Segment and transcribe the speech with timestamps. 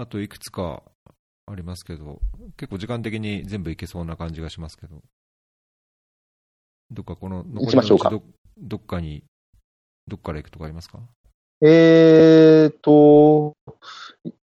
[0.00, 0.84] あといくつか
[1.44, 2.20] ありますけど、
[2.56, 5.02] 結構時間的に全部いけそうな感じがしますけど、
[6.92, 8.22] どっかこの残りのうちど
[8.58, 9.24] どっかに、
[10.06, 11.00] どっから行くとかありますか？
[11.62, 13.56] えーと、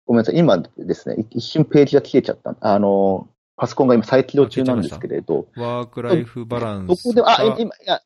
[0.04, 2.54] ごめんなさい、今ですね、一瞬ページが消えちゃった。
[2.60, 3.26] あの、
[3.56, 5.46] パソコンが今再起動中なんですけれど。
[5.56, 6.88] ワークライフバランス。
[6.88, 8.02] どこであ、今、いや。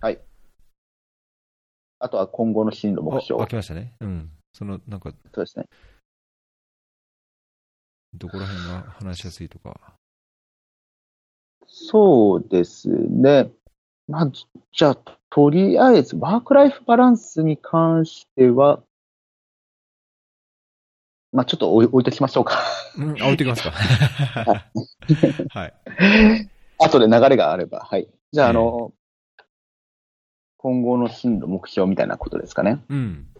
[0.00, 0.18] はい。
[1.98, 3.42] あとは今後の進路目標。
[3.42, 3.92] あ、来ましたね。
[4.00, 4.30] うん。
[4.52, 5.12] その、なんか。
[5.34, 5.66] そうですね。
[8.14, 9.94] どこら辺が話しやすいとか？
[11.66, 13.50] そうですね。
[14.06, 14.98] まあ、じゃあ、
[15.30, 18.82] とりあえず、ワークライフバランスに関しては、
[21.32, 22.62] まあ、ちょっと置い置いときましょうか。
[22.98, 23.70] うん、置いときますか。
[23.70, 25.74] はい。
[26.78, 28.06] 後で流れがあれば、はい。
[28.32, 28.92] じゃあ、あの、
[30.58, 32.84] 今後の進路、目標みたいなことですかね。
[32.90, 33.31] うん。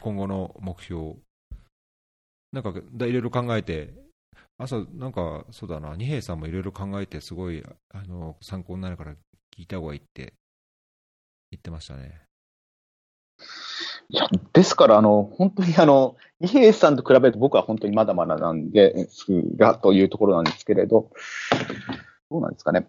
[0.00, 1.14] 今後の目標。
[2.52, 3.94] なんか、いろいろ考えて、
[4.58, 9.14] 朝、なんか、そうだな、二平さんもいろいろ考えて、すごい、あの、参考になるから
[9.56, 10.34] 聞いた方がいいって
[11.50, 12.22] 言ってましたね。
[14.08, 19.26] いや、ですから、あの、本当にあの、二平さんと比べると僕は本当にまだまだなんです
[19.56, 21.10] が、というところなんですけれど、
[22.30, 22.88] どうなんですかね。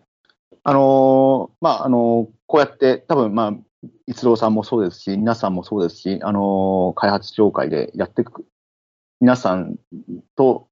[0.64, 3.54] あの、まあ、あの、こうやって多分、まあ、
[4.08, 8.46] 逸郎さんもそうですし、皆さんもそうですし、あの、開発協会でやっていく、
[9.20, 9.76] 皆さん
[10.36, 10.68] と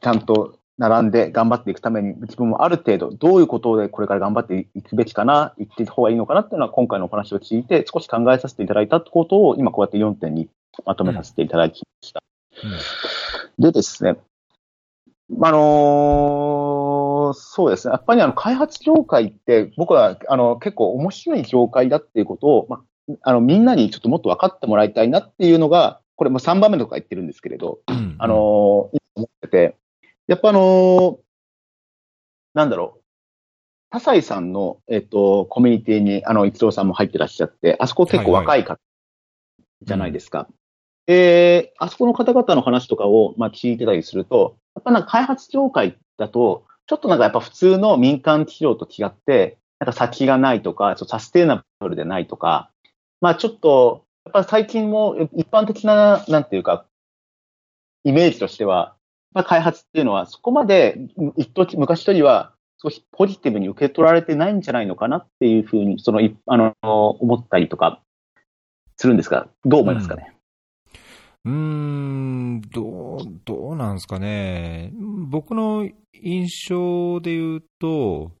[0.00, 10.48] ちゃんと並んで頑張っていくために、自分もある程度、どういうことでこれから頑張っていくべきかな、言っていた方がいいのかなっていうのは、今回のお話を聞いて、少し考えさせていただいたことを、今こうやって4点に
[10.84, 12.22] まとめさせていただきました。
[12.64, 12.78] うんうん、
[13.58, 14.16] でですね、
[15.40, 22.82] あのー、そうですね、やっぱりあの開発業界って、僕はあの結構面白い業界だっていうことを、ま
[23.22, 27.96] あのみんなにちょっともっと分かってもらいたいなっていうのが、これも3番目とか言ってるんですけれど、うん。
[27.96, 28.90] うん、あのー、思
[29.24, 29.76] ってて、
[30.26, 31.18] やっぱあのー、
[32.54, 33.04] なんだろう、
[33.90, 38.80] 田西さんの、えっ、ー、と、コミュニティに、あの、一郎さんも入ってらっしゃって、あそこ結構若い方
[39.82, 40.38] じゃないですか。
[40.38, 40.48] は
[41.08, 52.70] いはい、えー、あそこの方々の話とかを、まあ、聞いてたりすると、やっぱなんか開発協会だと、ちょっとなんかやっぱ普通の民間企業と違って、なんか先がないとか、サステイナブルでないとか、
[53.20, 56.86] まあちょっと、やっぱ最近も一般的な、なんていうか、
[58.04, 58.96] イメージとしては、
[59.32, 60.98] まあ、開発っていうのは、そこまで
[61.36, 62.52] 一時、昔よりは
[62.82, 68.00] 少しポジティブに受け取られてないんじゃないのかなっていうふうに、その、あの、思ったりとか
[68.96, 70.26] するんですが、どう思いますかね？
[70.28, 70.33] うん、
[71.44, 74.92] うん、どう、どうなんですかね。
[75.28, 78.32] 僕の印象で言うと、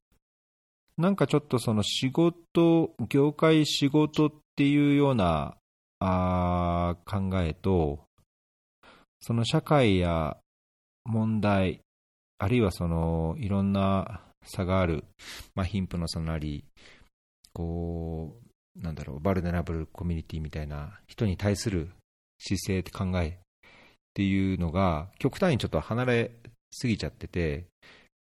[0.96, 5.56] なんかちょっとその仕事、業界仕事っていうような
[5.98, 8.04] あ考えと、
[9.20, 10.38] その社会や
[11.04, 11.80] 問題、
[12.38, 15.04] あるいはそのいろんな差がある、
[15.54, 16.64] まあ、貧富の差なり、
[17.52, 18.36] こ
[18.76, 21.90] う、なんだろう、バルネラブルコミュニティみたいな人に対する
[22.38, 23.32] 姿勢って考えっ
[24.14, 26.30] ていうのが、極端にちょっと離れ
[26.72, 27.64] すぎちゃってて、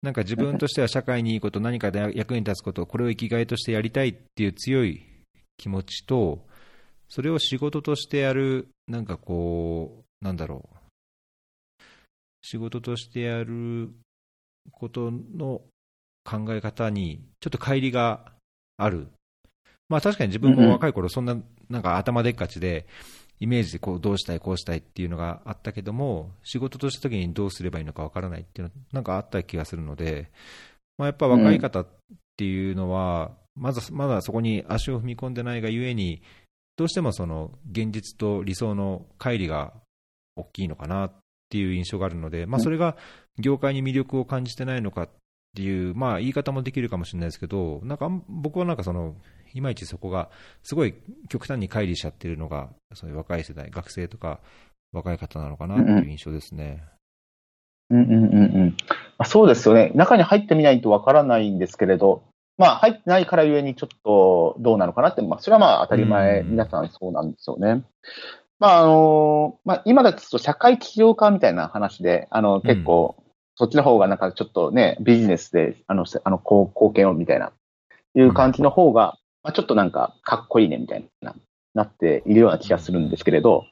[0.01, 5.05] なんか自分としては社会にいいこと、何かで役に立つこと、これを生きがいとしてやりたいっていう強い
[5.57, 6.45] 気持ちと、
[7.09, 10.77] それを仕事としてやる、なんかこう、なんだろう、
[12.41, 13.91] 仕事としてやる
[14.71, 15.61] ことの
[16.23, 18.33] 考え方にちょっと乖離が
[18.77, 19.07] ある。
[19.89, 21.37] まあ確かに自分も若い頃そんな
[21.69, 22.85] なんか頭でっかちで
[23.43, 30.31] イメージでこうどうしたいこうしたいっていうのがあったけども仕事とした時にどうすればいいのかわからないっていうのなんかあった気がするので、
[30.97, 31.87] まあ、やっぱ若い方っ
[32.37, 36.21] ていうのはまずまだそこに足を踏み込んでないがゆえに
[36.77, 39.73] どうしてもその現実と理想の乖離が
[40.35, 41.13] 大きいのかなっ
[41.53, 42.97] っていう印象があるので、まあ、それが
[43.37, 45.09] 業界に魅力を感じてないのかっ
[45.55, 49.15] ていう、まあ、言い方もできるかもしれないですけど、なんか僕はなんかその、
[49.53, 50.29] いまいちそこが、
[50.63, 50.95] すごい
[51.29, 54.39] 極端に乖離しちゃってるのが、そういう若い世代、学生とか
[54.91, 56.83] 若い方なのかなっていう印象ですね。
[57.89, 58.77] うんうんうんうん。
[59.17, 62.23] あ、そうですよね、中に入ってみないとわからないんですけれど、
[62.57, 67.83] まあ、入ってないからゆえにちょっとどうなのかなって、まあ、それはまあ当たり前、皆さんそうなんですよね。
[68.59, 73.15] まあ、あの、まあ、今だと社会起業家みたいな話で、あの、結構、
[73.55, 77.51] そっちの方がなんかちょっとね、ビジネスで、あの、あの、貢献をみたいな、
[78.15, 81.35] いう感じの方が、まあ、ちょっとなんか、かっこいいねみたいな、
[81.73, 83.65] なっているような気がするんですけれど、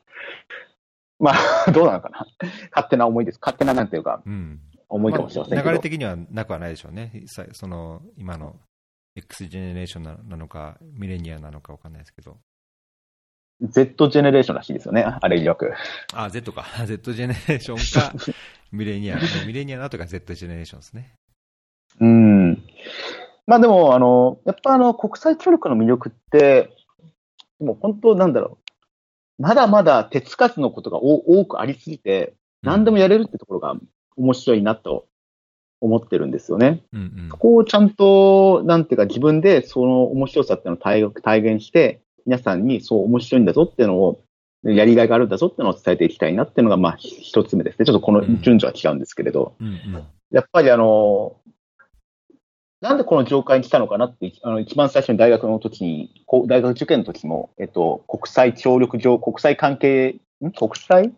[1.19, 2.27] まあ、 どうなのかな。
[2.71, 3.39] 勝手な思いです。
[3.39, 4.59] 勝手ななんていうか、うん、
[4.89, 7.11] 思いかもしれませんけど、まあ、流れ的にはなくはないでしょうね。
[7.53, 8.59] その、今の
[9.15, 12.37] X ジェネレーションなのか、ミレニアなのかわかんないですけど。
[13.61, 15.73] Z ジェネレーションらしいですよね、あれ曰く。
[16.13, 16.65] あ、Z か。
[16.85, 18.33] Z ジェネレーションか、
[18.71, 19.21] ミレニアル。
[19.45, 21.13] ミレニアルとか Z ジェネレーションですね。
[21.99, 22.50] うん。
[23.51, 26.69] まあでも、あの、やっぱあの、国際協力の魅力って、
[27.59, 28.59] もう本当なんだろ
[29.39, 29.43] う。
[29.43, 32.33] まだまだ手つかずのことが多くありすぎて、
[32.63, 33.75] 何でもやれるってところが
[34.15, 35.05] 面白いなと
[35.81, 36.81] 思ってるんですよね。
[36.93, 44.23] うんうん、そこをちゃんと、なんていうか自分でその面白さっていうのを体体現して、皆さんにそう面白いんだぞっていうのを、
[44.63, 47.85] やりがいがあるんだぞっていうのを伝えていきたいなっていうのが、まあ、一つ目ですね。
[47.85, 49.55] ちょっとこの順序は違うんですけれど。
[49.59, 51.35] うんうんうん、やっぱりあの、
[52.81, 60.51] なんでこの業界に来たのかなって、あの、一番最初に大学の時に、大学受験の時も、えっと、国際協力上、国際関係、ん？
[60.51, 61.13] 国際？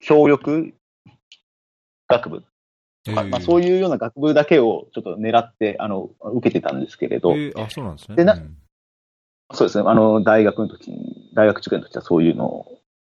[0.00, 0.74] 協力？
[2.08, 2.42] 学部。
[3.06, 7.32] まあ、そういうような学部だけをちょっと狙って、あの、受けてたんですけれど。
[7.32, 8.16] えー、あ、そうなんですね。
[8.16, 8.56] で、な、うん、
[9.52, 9.84] そうですね。
[9.86, 12.66] あの、大学の時に、大学受験の時はそういうの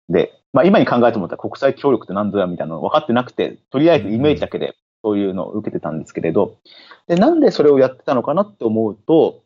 [0.07, 6.57] で、まあ今に考えてもらったら国際協力って何ぞやみたいなの分かってなくて、とりあえずイメージだけでそういうのを受けてたんですけれど、
[7.07, 9.43] で、なんでそれをやってたのかなって思うと、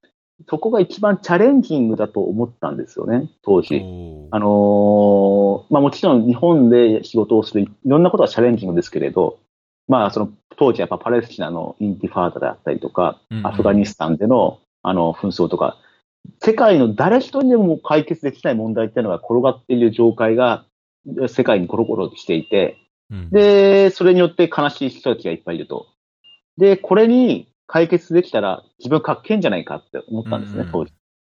[0.50, 3.78] そこが一番チャレンジングだと思ったんですよね、当時。
[4.32, 9.40] あのー、まあもちろん日本で仕事をするいろんなことはチャレンジングですけれど、
[9.88, 15.78] まあその当時やっぱパレスチナのインティファーダであったりとか、アフガニスタンでのあの紛争とか、
[16.42, 20.66] 世界の誰一人でも解決できない問題っていうのが転がっている状態が
[21.28, 22.78] 世界にコロコロしていて、
[23.14, 25.86] うん、で、それによって悲しい人たちがいっぱいいると。
[26.58, 30.94] で、これに解決できたら自分かっけんじゃないかって思ったんですね、うんうん、当時。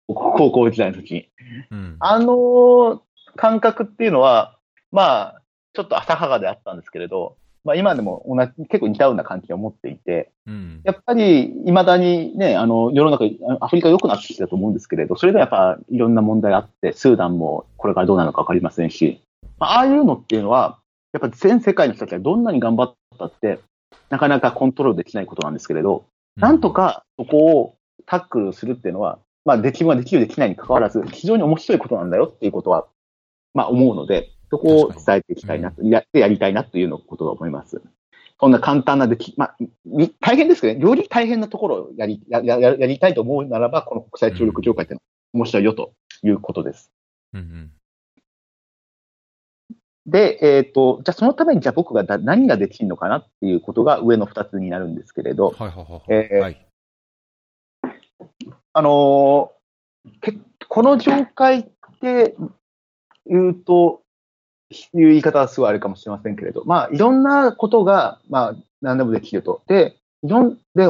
[0.08, 1.28] 高校時代の時に。
[1.70, 3.02] うん、あの
[3.36, 4.56] 感覚っていうのは、
[4.90, 5.42] まあ、
[5.74, 13.24] ちょっと浅はかであったんですけれど、まあ今でも同じ、結構似たような関係を持っていて、うん、やっぱり未だにね、あの、世の中、
[13.60, 19.20] アフリカ良くなってきたと思うんですけれど、それでやっぱいろんな問題があって、スーダンもこれからどうなるのかわかりませんし、
[19.58, 20.78] まあ、ああいうのっていうのは、
[21.16, 23.58] やっぱ全世界の人たちがどんなに頑張ったって、
[24.10, 26.04] なかなかコントロールできないことなんですけれど、
[26.36, 32.86] うん、なんとかそこをタックルするっていうのは、まあ、できるはできるできないに関わらず、非常に面白いことなんだよっていうことは、
[33.54, 37.80] まあ思うので、そこを伝えていきたいなと、やってやりたいなというのことを思います。
[38.38, 39.56] そんな簡単なでき、まあ、
[40.20, 45.00] 大変ですけどね、より大変なところをやり、や、や、やりたいと思うならば、この国際協力協会っていう
[45.32, 45.92] のは面白いよと
[46.22, 46.92] いうことです。
[47.32, 47.70] うんうん
[50.06, 56.66] で、えっ、ー、と、じゃあそのためにじゃあ僕がだ何ができるのかなっていうことが上の二つになるんですけれど、はいはいはいえーはい、
[58.72, 60.38] あのー、
[60.68, 61.64] この状態っ
[62.00, 62.36] て
[63.26, 64.02] 言うと、
[64.70, 69.62] いう言い方はすごいあるかもしれませんけれど、まあ、いろんなことが、まあ、何でもできると。
[69.68, 70.88] で、いろん、で、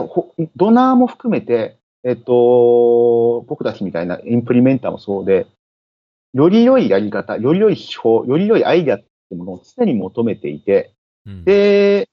[0.56, 5.46] ドナーも含めて、えっと、僕たちみたいなインプリメンターもそうで、
[6.36, 10.92] より良いやり方、より良い手法、より良いアイデアってものを常に求めていて、
[11.24, 12.10] うん、で、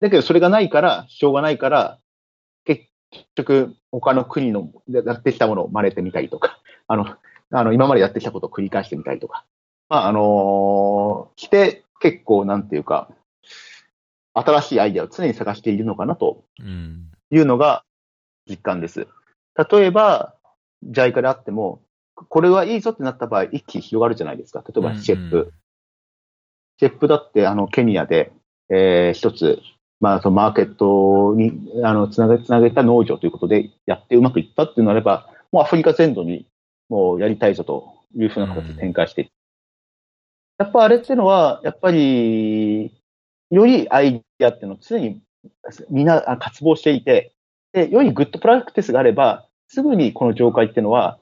[0.00, 2.00] だけどそれがないから、しょうがないから、
[2.64, 2.86] 結
[3.36, 7.06] 局、他の国のやってきたものを真似てみたりとか、 あの、
[7.52, 9.44] あの、今までやってきたことを繰り返してみたりとか、
[9.88, 13.08] まあ、あのー、して、結構、なんていうか、
[14.34, 16.42] 新しいアイデアを常に探しているのかなと
[17.30, 17.84] いうのが
[18.48, 19.06] 実感です。
[19.70, 20.34] 例えば、
[20.82, 21.80] ジャイカであっても、
[22.16, 24.64] これはいいぞってなった場合、一気に広がるじゃないですか。
[24.66, 25.36] 例えば、シェップ。
[25.36, 25.52] うんうん、
[26.80, 28.32] シェップだって、あの、ケニアで、
[28.70, 29.60] えー、一つ、
[30.00, 31.52] まあ、そのマーケットに、
[31.84, 36.46] あの、つなげ、つなげた農場ということでやってうまくいったっていうのあれば、もうアフリカ全土に
[36.88, 39.28] もうやりたいぞというふうな形で展開していっ
[40.58, 42.90] やっぱあれっていうのは、やっぱり、
[43.50, 45.20] よりアイディアっていうのを常に
[45.90, 47.32] みんな渇望していて、
[47.72, 51.18] で、よりグッドプラクティスがあれば、すぐにこの業界っていうのは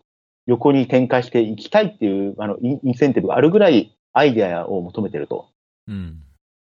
[0.46, 5.48] 横に展開していきたいっていう、あの、インセンティブがあるぐらいアイデアを求めてると。
[5.88, 6.20] うん。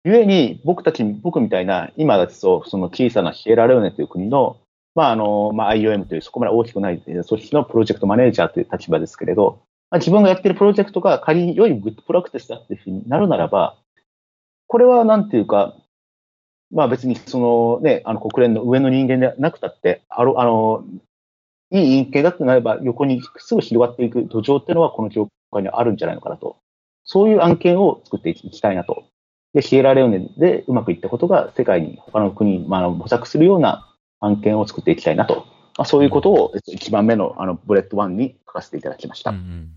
[0.05, 4.59] ゆえに、僕たち、僕みたいな、今だと、その小さなシエラレオネという国の、
[4.95, 13.77] まあ、あの、まあ、IOM というそこまで大きくない組織のプロジェクトマネージャーという立場ですけれど、まあ、自分がやってるプロジェクトが仮に良いグッドプラクティスだっていうふうになるならば、
[14.67, 15.75] これはなんていうか、
[16.71, 20.85] まあ別にそのね、あの国連の上の人間でなくたって、あの、あの、
[21.71, 26.57] いい案件だとなれば横にすぐ広がっていく土壌っていうのはこの業界にあるんじゃないのかなと。
[27.05, 29.05] そういう案件を作っていきたいなと。
[29.53, 35.47] で、シエラレオネでうまくいったことが世界に他の国に、まあ、模索するような案件を作っていきたいなと。
[35.77, 39.31] まあ、そういうことを一番目のあの bullet one に書かせていただきました。
[39.31, 39.71] うんうん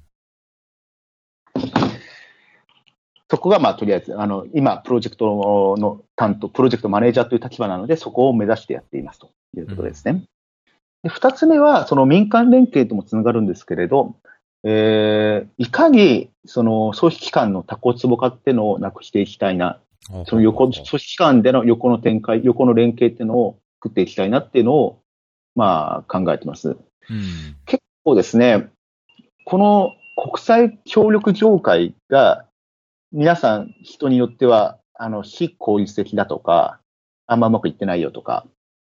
[3.29, 10.23] そこが、まあ、とりあえず、あの、今、プロジェクトの担当、プロジェクトマネージャーという立場なので、そこを目指してやっていますということですね。
[11.07, 14.17] で二つ目は、その民間連携ともつながるんですけれど、
[14.63, 19.79] えー、いかに、その、組織間のタコツボ化っていうのをなくしていきたいな。
[20.25, 25.01] その横、組織間での横の展開、横の連携っていうのを作っていきたいなっていうのを、
[25.55, 26.69] まあ、考えてます。
[26.69, 26.77] うん、
[27.65, 28.69] 結構ですね、
[29.45, 32.45] この国際協力条会が、
[33.13, 36.79] 皆さん、人によっては、あの、非効率的だとか、
[37.27, 38.45] あんまうまくいってないよとか、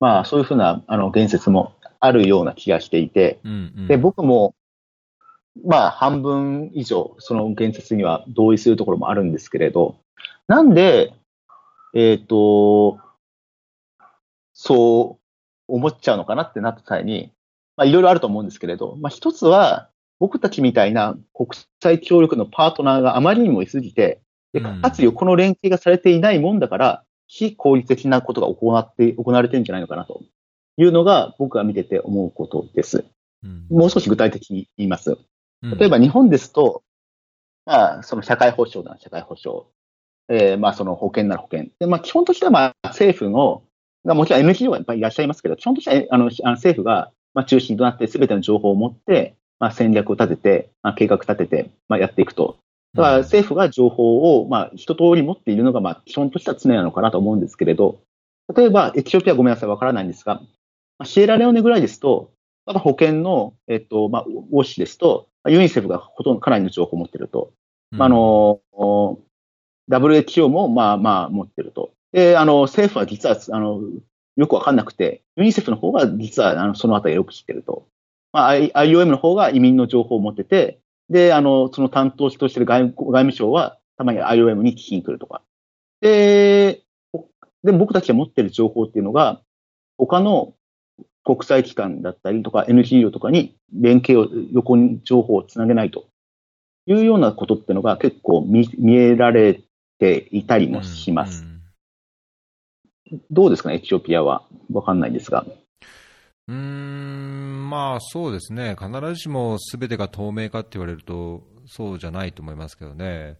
[0.00, 4.54] まあ、そういうふうな、あの、言説もあるような気がしていて、うんうん、で、僕も、
[5.64, 9.96] まあ、半分以上、その言説には同意するところもあるんですけれど、
[10.46, 11.12] なんで、
[11.94, 12.98] えっ、ー、と、
[14.52, 17.32] そう思っちゃうのかなってなった際に、
[17.76, 19.88] まあ、いろいろあると思うんですけれど、まあ、一つは、
[20.20, 21.50] 僕たちみたいな国
[21.80, 24.20] 際協力のパートナーがあまりにもいすぎて、
[24.52, 30.22] でかつ横の連携がされていないもんだから、非効率的なことが行って、行われてるんじゃないのかなと
[30.78, 33.04] いうのが僕が見てて思うことです。
[33.68, 35.18] もう少し具体的に言います。
[35.62, 36.82] 例えば日本ですと、
[37.66, 39.64] まあ、その社会保障なら社会保障、
[40.28, 41.68] えー、まあ、その保険なら保険。
[41.78, 43.62] で、まあ、基本としては、まあ、政府の、
[44.04, 52.58] もちろん NGO がいっぱいいらっしゃいますけど、基本としては、あの、あの政府が、まあ、中心となって全ての情報を持って、まあ、戦略を立てて、まあ、計画立てて、まあ、やっていくと。
[52.94, 58.00] だから政府が情報を、まあ、一通り持っているのが、まあ、基本としては常なのかなと思うんですけれど、
[58.54, 60.40] 例えば、エチオピアごめんなさい、わからないんですが、
[60.98, 62.32] まあ、シエラレオネぐらいですと、
[62.66, 67.52] まだ保険の、えっと、まあ、ウォッシュですと、ユニセフがほとんどかなりの情報を持ってると。
[67.90, 68.60] まあ、あの、
[69.90, 71.92] WHO もまあまあ持ってると。
[72.12, 73.80] で、あの、政府は実は、あの、
[74.36, 77.88] よくわかんなくて、ユニセフの方が実はあのそのあたりよく知ってると。
[78.32, 85.42] まあ、IOM の方が移民の情報を持ってて、で、あの、その担当としてる外外務省は、たまに IOM に聞きに来るとか。
[86.00, 86.82] で、
[87.64, 89.40] で僕たちが持ってる情報っていうのが、
[89.96, 90.54] 他の
[91.28, 96.06] 国際機関だったりとか NGO とかに連携を、横に情報をつなげないと
[96.86, 99.60] いうようなことっていうのが結構見見えられ
[99.98, 101.44] ていたりもします。
[103.12, 104.42] うどうですかね、エチオピアは。
[104.72, 105.44] わかんないですが。
[106.48, 113.36] うーん、まあそうですね、必ずしもすべてが透明かって言われると、そうじゃないと思いますけどね、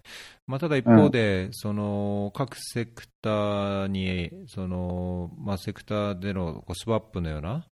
[0.46, 7.66] まあ、ただ一方で、うん、その各セクターに、そのまあ、セクターでのスワップのような、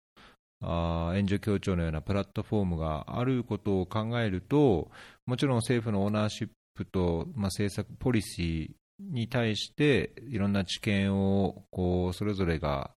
[0.64, 4.90] あ援助協調のようなプラットフォームがあることを考えると、
[5.26, 12.92] もちろん政府のオーナーシップと、まあ、政策、ポリシーに対して、いろんな知見をこうそれぞれが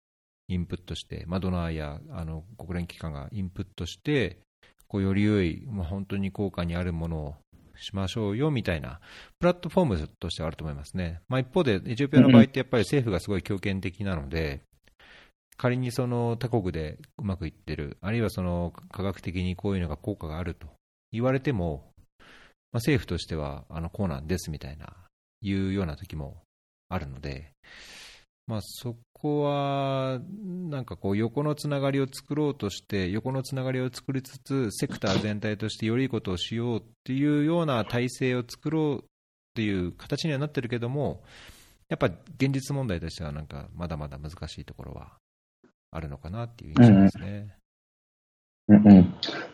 [0.48, 4.38] インプットして、まあ、ドナーやあの国連機関がインプットして、
[4.88, 7.34] こうより良い、まあ、本当に効果にあるものを
[7.78, 9.00] しましょうよみたいな
[9.38, 11.20] プラットフォームとしてはあると思いますね。
[11.28, 14.62] まあ、一方で、エチオピアの場合ってやっぱり政府がすごい強権的なので、
[15.56, 20.68] 仮にその他国でうまくいってる、あるいはその科学的にこういうのが効果があると
[21.12, 22.26] 言われても、まあ、
[22.74, 24.92] 政府としてはあのこうなんですみたいな、
[25.40, 26.42] いうような時も
[26.88, 27.52] あるので、
[28.46, 39.04] まあ、そこは、なんかこう、横のつながりを作ろうとして、横のつながりを作りつつ、セクター全体としてよりいいことをしようっていうような体制を作ろうっ
[39.54, 41.24] ていう形にはなってるけども、
[41.88, 45.16] やっぱ現実問題としては、なんかまだまだ難しいところは
[45.96, 47.56] あるのかなっていう印象ですね。
[48.68, 48.94] うんうん、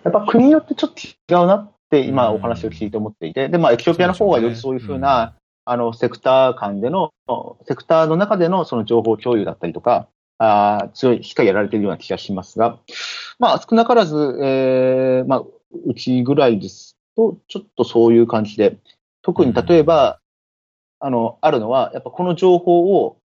[0.04, 5.34] やっぱ国によってちょっと違うなって今お話を聞いて思っていて、で、まあ、エチオピアの方はよりそういうふうな、
[5.64, 7.12] あの、セクター間での、
[7.68, 10.08] セクターの中でのその情報共有だったりとか、
[10.38, 12.78] あ強い、しっかりやられているような気がしますが、
[13.38, 15.44] まあ、少なからず、えー、まあ、
[15.86, 18.78] うちぐらいですと、ちょっとそういう感じで、
[19.22, 20.18] 特に例えば、
[20.98, 23.18] あの、あるのは、やっぱこの情報を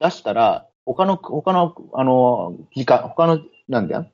[0.00, 4.06] 出したら、他の、他の、あの、機関、他の、なんだよ、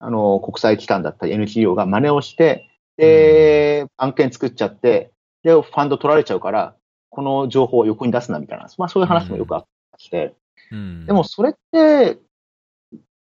[0.00, 5.12] あの、国際機関だったり NGO が真似をして、で、案件作っちゃって、
[5.44, 6.74] で、ファンド取られちゃうから、
[7.10, 10.34] この情報を横に出すなみたいな、まあそういう話もよくあったりして、
[10.72, 12.18] うん、でもそれって、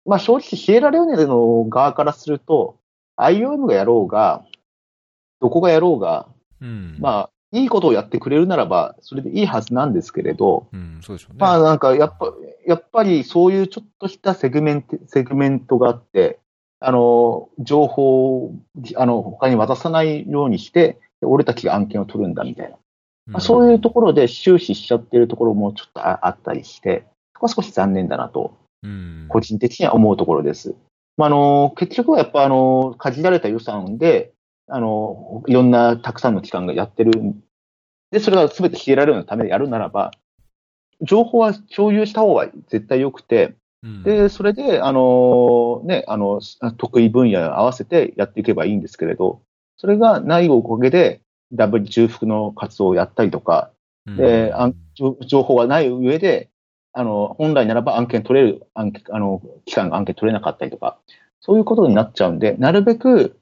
[0.05, 2.77] まあ正直シエラレオネの側からすると、
[3.17, 4.43] IOM がやろうが、
[5.39, 6.27] どこがやろうが、
[6.59, 11.37] うん、まあ、いいことをやってくれるならば、それでいいはずなんですけれど、うん、そうでしょうね。
[11.39, 12.33] まあなんかやっぱ、
[12.65, 16.39] やっぱりそういうちょっとしたセグメント、セグメントがあって、
[16.79, 18.55] あの、情報を、
[18.95, 22.77] あの、他に渡さないようにして、俺たちが案件を取るんだみたいな。
[23.27, 27.05] まあ、そういうところで終始しちゃってるところもちょっとあったりして、
[27.35, 28.57] そこは少し残念だなと、
[29.29, 30.73] 個人的には思うところです。
[31.17, 34.31] まあ、あの、結局はやっぱあの、限られた予算で、
[34.67, 37.11] あの、いろんなたくさんの機関がやってる。
[38.11, 40.11] で、それが全て消えられるのためでやるならば、
[41.01, 43.55] 情報は共有した方が絶対良くて、
[44.03, 46.39] で、それで、あの、ね、あの、
[46.77, 49.41] 得意分野を合わせてやっていけばいいんですけれど、
[49.77, 53.71] それがないおかげで、ダブル重複の活動をやったりとか、
[54.05, 54.53] で、
[55.25, 56.49] 情報がない上で、
[56.93, 60.99] あの、本来ならば案件取れる、あの、期間が案件取れなかったりとか、
[61.39, 63.39] そういうことになっちゃうんで、なるべく、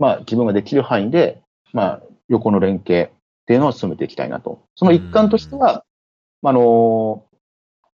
[0.00, 1.42] まあ、自分ができる範囲で、
[1.72, 4.62] まあ、横の連携っていうのを進めていきたいなと。
[4.74, 5.84] その一環としては、
[6.42, 7.26] あの、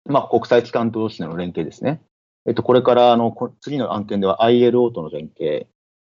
[0.05, 2.01] まあ、国際機関同士での連携ですね。
[2.45, 5.67] えっと、これから、あの、次の案件では ILO との連携、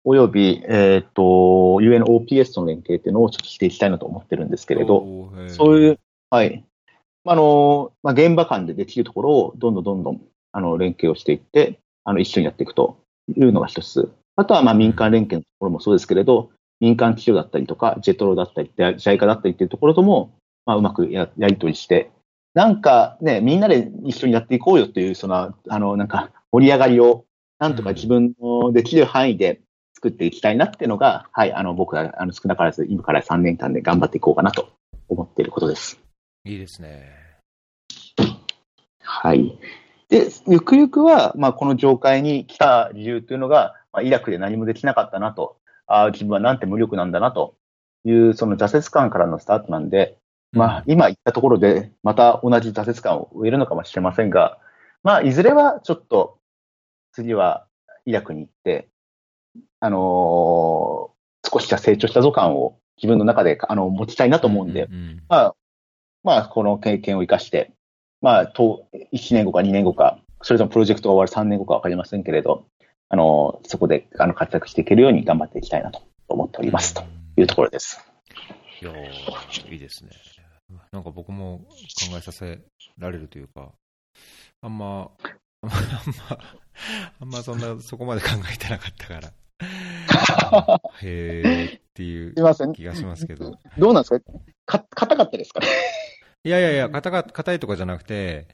[0.04, 5.98] および、えっ、と、UNOPS との連携っていうのをちょっとしていきたいなと思ってるんですけれど、そういう、
[6.30, 6.64] はい。
[7.26, 10.22] あの、まあ、現場間でできるところをどんどんどんどん、
[10.52, 12.98] あの、連携をしていって、あの、一緒にやっていくと
[13.36, 14.10] いうのが一つ。
[14.36, 16.50] あとは、まあ、民間連携のところもそうですけれど、
[16.80, 20.34] 民間企業だったりとか、ジェトロだったり、ジャイカだったりっていうところとも、
[20.66, 22.10] まあ、うまくややり取りして、
[22.54, 27.24] なんかね、みんなで一緒にやっていこうよという、その、あの、なんか、盛り上がりを、
[27.58, 29.60] なんとか自分のできる範囲で
[29.94, 34.68] 作っていきたいなっていうのが、はい、あの、僕は、あの、少なからず、今から3年間で頑張っていこうかなと
[35.08, 36.00] 思っていることです。
[36.44, 37.24] いいですね。
[39.00, 39.58] はい。
[40.14, 45.56] で、ゆくゆくは、まあ、この業界に来た理由というのが、まあ、イラクで何もできなかったなと、
[45.88, 47.56] あ自分はなんて無力なんだなと。
[48.04, 50.16] いう、その挫折感からのスタートなんで、
[50.52, 54.58] まあ、今言ったところで、また同じ挫折感を植えるのかもしれませんが、
[55.02, 56.38] まあ、いずれはちょっと、
[57.12, 57.66] 次は
[58.04, 58.88] イラクに行って、
[59.80, 65.54] あのー、少し成長したぞ感を自分の中であの持ちたいなと思うんで、うんうん、まあ、
[66.22, 67.73] まあ、この経験を生かして、
[68.24, 72.64] まあ、と1年後か2年後か、それともプロジェクトが終わる3年後かわかりませんけれど、
[73.10, 77.02] あの、そこであの活躍していけるように頑張っていきたいなと思っております、と
[77.36, 78.00] いうところです。
[78.80, 78.92] いや
[79.70, 80.10] いいですね。
[80.90, 82.60] なんか僕も考えさせ
[82.98, 83.72] られるというか、
[84.62, 85.10] あんま、
[85.60, 85.72] あんま、
[87.20, 89.32] あんまそんな、そこまで考えてなかったから。
[91.02, 92.34] へえっていう
[92.74, 93.58] 気がしますけど。
[93.78, 94.10] どうなんです
[94.66, 94.78] か？
[94.80, 95.60] か硬かったですか？
[95.60, 95.66] ね
[96.44, 98.46] いやいやいや、硬か硬いとかじゃなくて、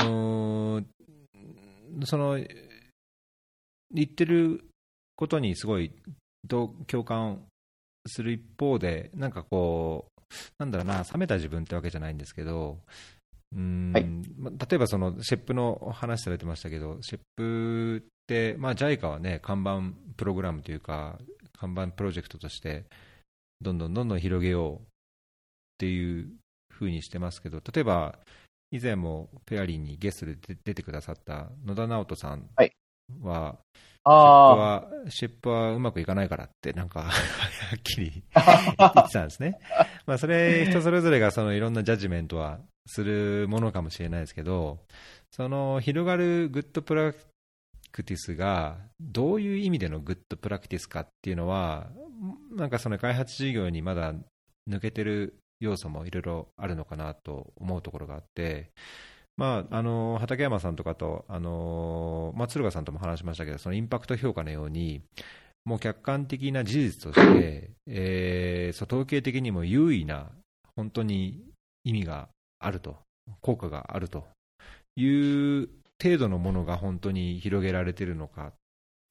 [0.00, 0.86] うん、
[2.04, 2.38] その、
[3.90, 4.64] 言ってる
[5.16, 5.92] ことにすごい
[6.48, 7.44] 共感
[8.06, 10.22] する一方で、なんかこう、
[10.58, 12.78] なんだろうな、冷めた自分ってわけじゃないんですけど、
[13.54, 21.18] うん、はい、例えばそのシェップの話されてましたけど、シェップって、まあ、JICA はね、看板プログラムというか、
[21.58, 22.84] 看板プロジェクトとして、
[23.60, 24.80] どんどんどんどん広げようっ
[25.78, 26.30] ていう
[26.72, 28.18] ふうにしてますけど、例えば、
[28.70, 32.48] 以前もフェアリーにゲストで出てくださった野田直人さん
[33.20, 33.58] は、
[34.04, 37.10] はい、シェップは、はうまくいかないからって、なんかは
[37.76, 39.58] っきり言ってたんですね。
[40.06, 44.80] まあ、それ、人それぞれがそのいろんなジャッジメントはするものかもしれないですけど、
[45.30, 47.12] その広がるグッドプラ
[47.92, 51.90] クティスがどういう意味でのグッドプラクティスかっていうのは、
[52.56, 54.14] なんかその開発事業にまだ
[54.68, 58.72] 抜けてる要素もいろいろあるのかなと思うところがあって、
[59.36, 65.02] まあ、あの畠山さんとかと、あのまあ、鶴賀さんとも話しましたけど、そのインパクト評価のように、
[65.64, 70.30] もう客観的な事実として、えー、そう統計的にも有意な、
[70.74, 71.40] 本当に
[71.84, 72.96] 意味があると、
[73.40, 74.24] 効果があると
[74.96, 75.68] いう
[76.02, 78.52] 程度のものが本当に広げられているのか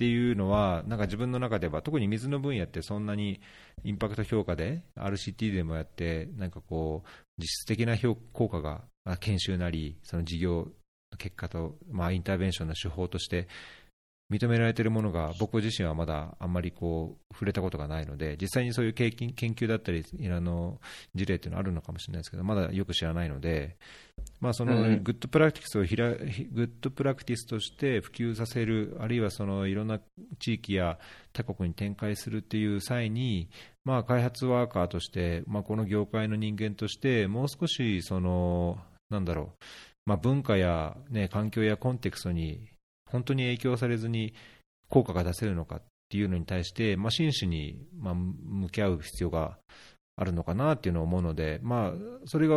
[0.01, 3.39] っていうのは、なんか自分の中では、特に水の分野ってそんなに
[3.83, 7.95] インパクト評価で、RCT でもやって、なんかこう、実質的な
[8.33, 8.81] 効果が、
[9.19, 10.67] 研修なり、その事業
[11.11, 13.47] の結果と、まあ、インターベンションの手法として
[14.31, 20.79] 認められているものが僕自身はまだあんまりこう触れたことがないので実際にそういう研究だったりあの
[21.13, 23.75] 事例っていうのはあるのかもしれないですけどまだよく知らないので、
[24.39, 29.99] まあ、そのグッドプラクティスをひら、グッドプラクティスとして普及させるあるいはそのいろんな
[30.39, 30.97] 地域や
[31.33, 33.49] 他国に展開するっていう際に、
[33.83, 38.77] まあ、開発ワーカーとして、まあ、この業界の人間としてもう少しその
[39.09, 39.65] なんだろう
[40.05, 42.70] まあ、文化や、ね、環境やコンテクストに
[43.11, 44.33] 本当に影響されずに
[44.89, 49.57] 効果が出せるのかっていうのに対して、まあ、真摯に、まあ、向き合う必要が
[50.17, 52.55] あるのかなっていうのを思うので、まあ、それが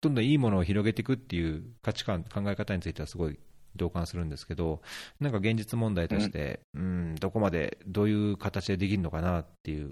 [0.00, 3.38] どんどんいいものを広げていくっていう価値観、考え方についてはすごい
[3.76, 4.80] 同感するんですけど、
[5.20, 9.90] なんか現実問題として、うん、うんどこまでどういう形でできるのかなっていう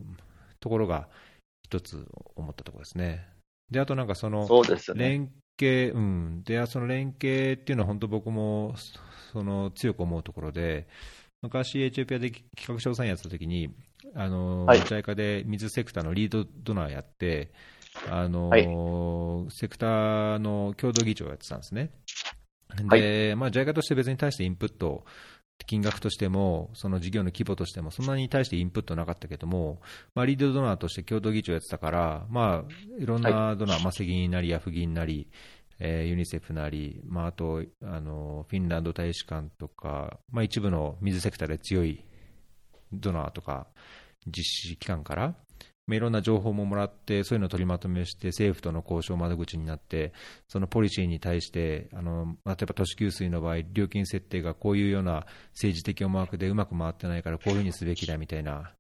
[0.60, 1.08] ところが
[1.62, 3.28] 一つ思ったところですね。
[3.70, 4.46] で、あとなんかその、
[4.94, 8.74] 連携、うん、で、その連携っていうのは本当僕も
[9.34, 10.86] その強く思うところで、
[11.42, 13.74] 昔、エチオピアで企画調査員やったときに、
[14.14, 17.50] あの、はい、ジャイカで水セクターのリードドナーやって、
[18.08, 18.62] あの、はい、
[19.50, 21.90] セクターの共同議長をやってたんですね。
[22.76, 25.04] で、はい、まあ、ジャイカとして別に対してインプット
[25.66, 29.80] 金額としても、その事業の規模としても、そんなに対してインプットなかったけども、
[30.14, 35.28] まあ、リードドナーとして共同議長やってたから、まあ、いろんなドナー、はい、まあ、世銀なり、ヤフ銀なり、
[35.78, 42.04] えー、ユニセフなり、まあ、あとあのフィンランド大使館とか、まあ、一部の水セクターで強い
[42.92, 43.66] ドナーとか、
[44.26, 45.34] 実施機関から、
[45.88, 50.14] いろんな情報ももらって、そういうのを取りまとめして、政府との交渉窓口になって、
[50.48, 58.72] そのポリシーに対して、あの例えば都市給水の場合、料金設定がこういうような政治的思惑でうまく回ってないから、こういうふうにすべきだみたいな、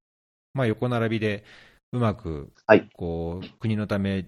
[0.54, 1.44] まあ、横並びで
[1.92, 2.52] うまく
[2.94, 4.26] こう、国のため、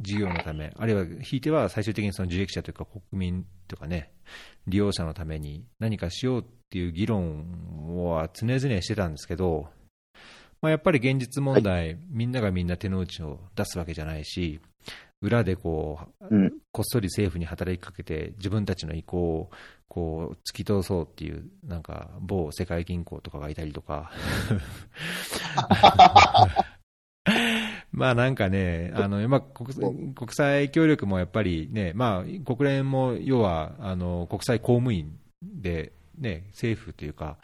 [0.00, 4.12] 事業のため、あるいはひいては最終的にその受益者というか国民とかね、
[4.66, 9.68] 利用者のために何かしようっていう議論は常々してたんですけど、
[10.60, 14.60] まあ、やっぱり現実問題、はい、みんながみんな手の内を出すわけじゃないし、
[15.20, 19.50] 裏でこう、うん、こっそり政府に働きかけて、自分たちの意向を
[19.88, 24.12] こう突き通そうっていう、なんか某世界銀行とかがいたりとか。
[27.92, 37.38] まあなんかね、あのまあ国、国際協力もやっぱりね、まあ、国連も要はあの国際公務員で、ね、政府というか、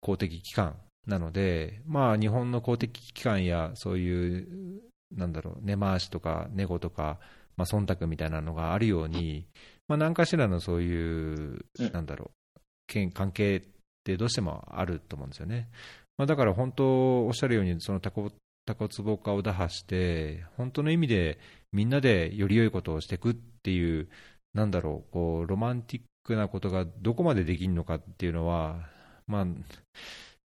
[0.00, 0.76] 公的機関
[1.06, 4.80] なので、まあ、日本の公的機関やそういう、
[5.16, 7.18] なんだろう、根回しとか、ネゴとか、
[7.56, 9.46] まあ、忖度みたいなのがあるように、
[9.88, 13.62] まあ、何かしらのそういう、なんだろう、関係っ
[14.04, 15.68] てどうしてもあると思うんですよね。
[16.16, 18.30] まあ、だから本当、おっしゃるように、そのタコ
[18.66, 21.38] タコツボ化を打破して、本当の意味で
[21.72, 24.08] みんなでより良いことをしていくっていう、
[24.54, 28.88] なんだろう、こうロマンティックなことがどこまでできるのかっていうのは、
[29.26, 29.46] まあ、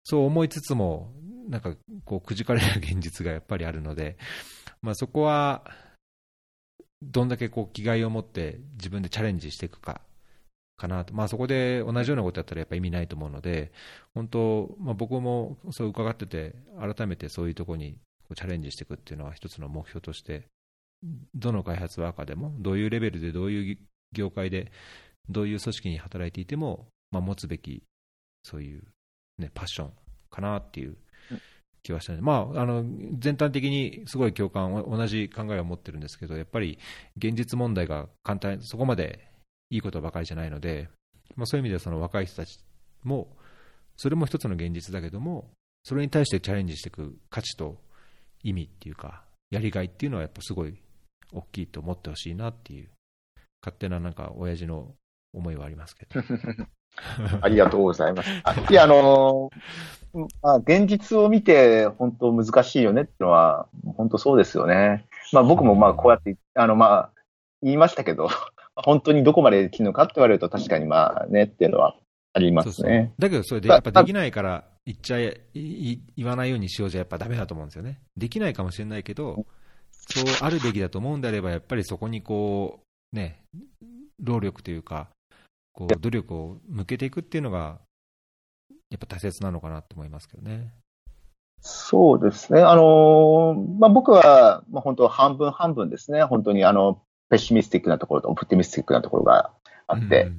[0.04, 1.12] そう思いつつも、
[1.50, 4.18] なんかこうくじかれる現実がやっぱりあるので、
[4.82, 5.64] まあ、そこは
[7.02, 10.02] どんだけこう気概を持って自分でチャレンジしていくか。
[10.78, 13.72] かなと、まあ、そこで同じようなことやったらやっぱ意味ないと思うので、
[14.14, 17.98] 本当、まあ、僕もそう伺ってて、改めてそういうところに
[18.36, 20.48] チャレンジしていくっていうのは一つの目標として、
[21.34, 23.78] どの開発ワーカーでも、どういうレベルで、どういう
[24.12, 24.72] 業界で、
[25.30, 27.84] どういう組織に働いていても、まあ、持つべき、
[28.44, 28.84] そういう
[29.38, 29.92] ね、パッション
[30.30, 30.98] かなっていう
[31.84, 32.84] 気はしたので、まあ、あの
[33.18, 36.80] 全体的にすごい共感、同じ考えを持ってるんですけど、やっぱり
[37.18, 39.28] 現実問題が簡単、そこまで
[39.70, 40.90] いいことばかりじゃないので、
[41.36, 42.60] まあ、そういう意味ではその若い人たち
[43.04, 43.28] も、
[43.98, 45.50] それも一つの現実だけども、
[45.84, 47.78] それに対してチャレンジしていく価値と
[48.44, 50.78] 意味っていうか、やりがいっていうのはやっぱすごい
[51.32, 52.90] 大きいと思ってほしいなっていう、
[53.62, 54.94] 勝手ななんか親父の
[55.34, 56.22] 思いはありますけど。
[57.42, 58.30] ありがとうございます。
[58.72, 65.06] いや、あのー、まあ、現実を見て本当難しいよねっていうのは、本当そうですよね。
[65.34, 67.10] まあ僕もまあこうやって、あのまあ、
[67.62, 68.30] 言いましたけど、
[68.76, 71.96] 本当にどこまでできるのかって言われると確かにまあねっていうのは
[72.34, 72.74] ありますね。
[72.74, 78.00] そうそうだけどそれでやっぱできないから言っちゃえ、言わないようにしようじゃやっぱダメだと思うんですよね。
[78.16, 79.46] できないかもしれないけど、
[79.92, 82.82] そうあるべきだと思うんであれば、やっぱりそこにこ
[83.14, 83.42] う、ね、
[84.22, 85.10] 労力というか、
[85.74, 87.80] こう努力を向けていくっていうのが、
[88.92, 90.72] やっぱ大切なのかなと思いますけどね。
[91.62, 92.62] そうですね。
[92.62, 96.22] あのまあ、僕は、まあ、本当半分半分ですね。
[96.24, 99.52] 本当にあの、ペシミスティックなところとオプティミスティックなところが
[99.88, 100.38] あって、うん、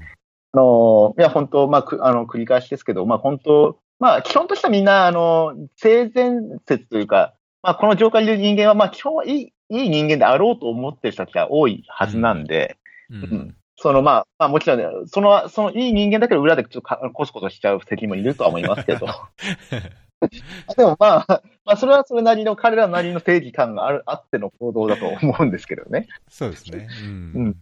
[0.52, 12.76] あのいや、本当、まあ、あの、繰り返しですけど、まあ、本当、まあ、基本としてはみんな、あの、性善説というか、まあ、この業界にいる人間は、まあ、基本はいい、いい人間であろうと思ってる人たちが多いはずなんで、
[13.10, 13.56] うん、うん。
[13.78, 19.06] そのまあ、まあもちろん、ね、その、そのいい人間だけど裏でちょっとコソコソしちゃう敵もいるとは思いますけど。
[20.76, 26.08] でもまあ、まあそれはそれなりの、彼らなりの正義感がある、あっての行動だと思うんですけどね。
[26.28, 26.88] そうですね。
[27.02, 27.08] うん。
[27.08, 27.56] うん、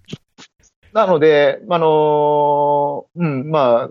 [0.92, 3.90] なので、あのうん、ま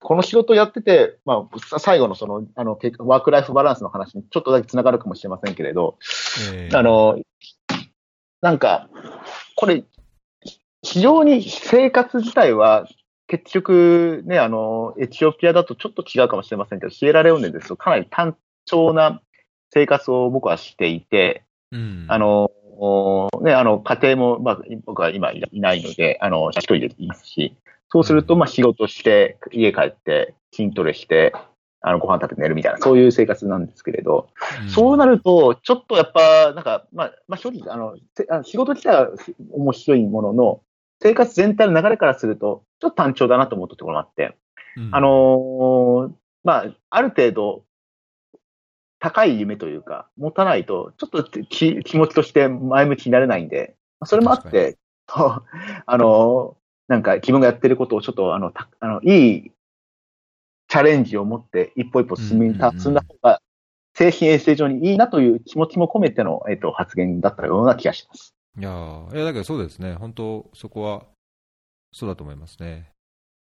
[0.00, 5.96] この仕事をやってて、まあ、最後のその、あの、ワークライフバランスの話にちょっとだけ繋がるかもしれませんけれど、
[6.52, 7.18] えー、あの、
[8.42, 8.90] なんか、
[9.56, 9.84] これ、
[10.82, 12.86] 非常に生活自体は、
[13.32, 19.22] 結局ね、あの、エチオピアだとちょっと違うかもしれませんけど、シエラレオネですとかなり単調な
[19.70, 22.50] 生活を僕はしていて、うん、あの、
[23.40, 27.56] ね、あの、家庭も、まあ、僕は今いないので、あの、一人でいますし、
[27.88, 31.32] そうすると、まあ、仕事して、家帰って、筋トレして、
[31.80, 34.28] あの、ご飯食べて寝るみたいな、そういう生活なんですけれど、
[34.62, 37.96] うん、そうなると、ちょっとやっぱ、なんか、まあ、まあ、正直、あの、
[38.44, 39.08] 仕事自体は
[39.52, 40.60] 面白いものの、
[41.02, 44.36] 生活全体の流れからすると、ちょっと単調だなと思ったところもあって、
[44.76, 46.12] うん、あのー、
[46.44, 47.64] まあ、ある程度、
[49.00, 55.42] 高い夢というか、持たないと、ちょっと気気持ちとして前向きになれないんで、それもあって、 あ
[55.88, 59.52] のー、なんか自分がやってることをちょっと、あの、あのいい
[60.68, 63.42] チャレンジを持って一歩一歩進み、進んだ方が、
[63.94, 68.31] 精神衛生上にいいなという気持ちも込めての、えっ、と、発言だったような気がします。
[68.58, 71.06] いやーいやだけどそうですね、本当、そこは
[71.92, 72.90] そうだと思いますね。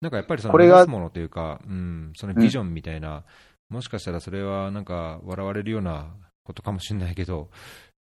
[0.00, 3.24] なんかやっぱりその目指すものというか、うん、そのビジョンみたいな、
[3.68, 7.50] もしかしたらそれはなんか笑われるようなことかもしれないけど、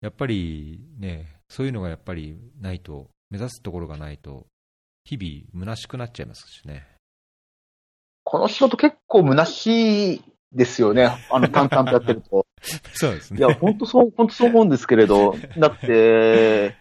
[0.01, 4.47] やっぱりね、そういうのがやっぱりないと、目指すところがないと、
[5.05, 6.87] 日々虚しくなっちゃいますしね。
[8.25, 11.11] この仕事結構虚しいですよね。
[11.31, 12.46] あの、淡々とやってると。
[12.95, 13.39] そうですね。
[13.39, 16.75] いや、本当そう、本当そう思うんですけれど、 だって、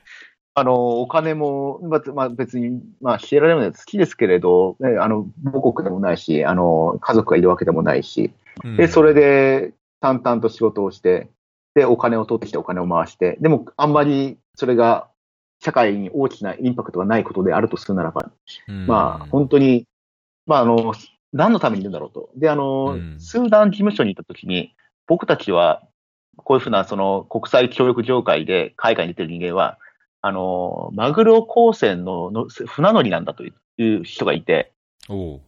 [0.54, 8.32] あの、お金も、まあまあ、別に、まあ、シエラレオネ好きですけれど、ね、あの、母国でもないし、あの、家族がいるわけでもないし、
[8.64, 11.30] うんで、それで、淡々と仕事をして、
[11.74, 15.10] で、お金を取ってきてお金を回して、でも、あんまりそれが、
[15.62, 18.30] 社会に大きなインパクトがないことであるとするならば、
[18.68, 19.86] うんまあ、本当に、
[20.46, 20.94] まあ、あの、
[21.34, 22.30] 何のためにいるんだろうと。
[22.36, 24.74] で、あの、うんスーダン事務所に行ったときに、
[25.08, 25.84] 僕たちは、
[26.38, 29.78] こういうふうな、その、国際協力業界で海外に出てる人間は、
[30.22, 34.74] あの、マグロ港船のの船乗りなんだという人がいて、
[35.08, 35.42] おう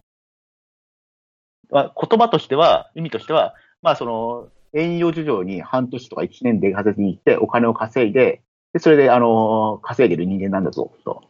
[1.69, 8.41] まあ、言葉としては、意味としては、まあ、その、遠洋漁場に半年とか一年出かせに行って、お金を稼いで、
[8.73, 11.23] で、それで、あの、稼いでる人間なんだぞ、と。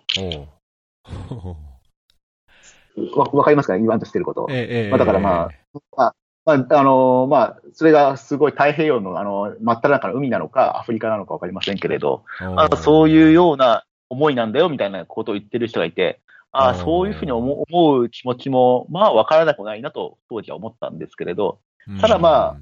[3.15, 3.79] わ、わかりますかね？
[3.79, 4.47] 言わんとしてること。
[4.49, 5.51] ええええまあだからまあ
[5.95, 6.15] まあ、
[6.49, 16.21] あのまあ、それがすごい太平洋の、あの、真っ只中の海なのか、アフリカなのかわかりませんけれど、まあ、そういうような思いなんだよ、みたいなことを言ってる人がいて、
[16.53, 21.99] ああ、そういうふうに思う気持ちも、まあ、わからなくないなと、当時は思ったんですけれど、うん。
[21.99, 22.57] ただま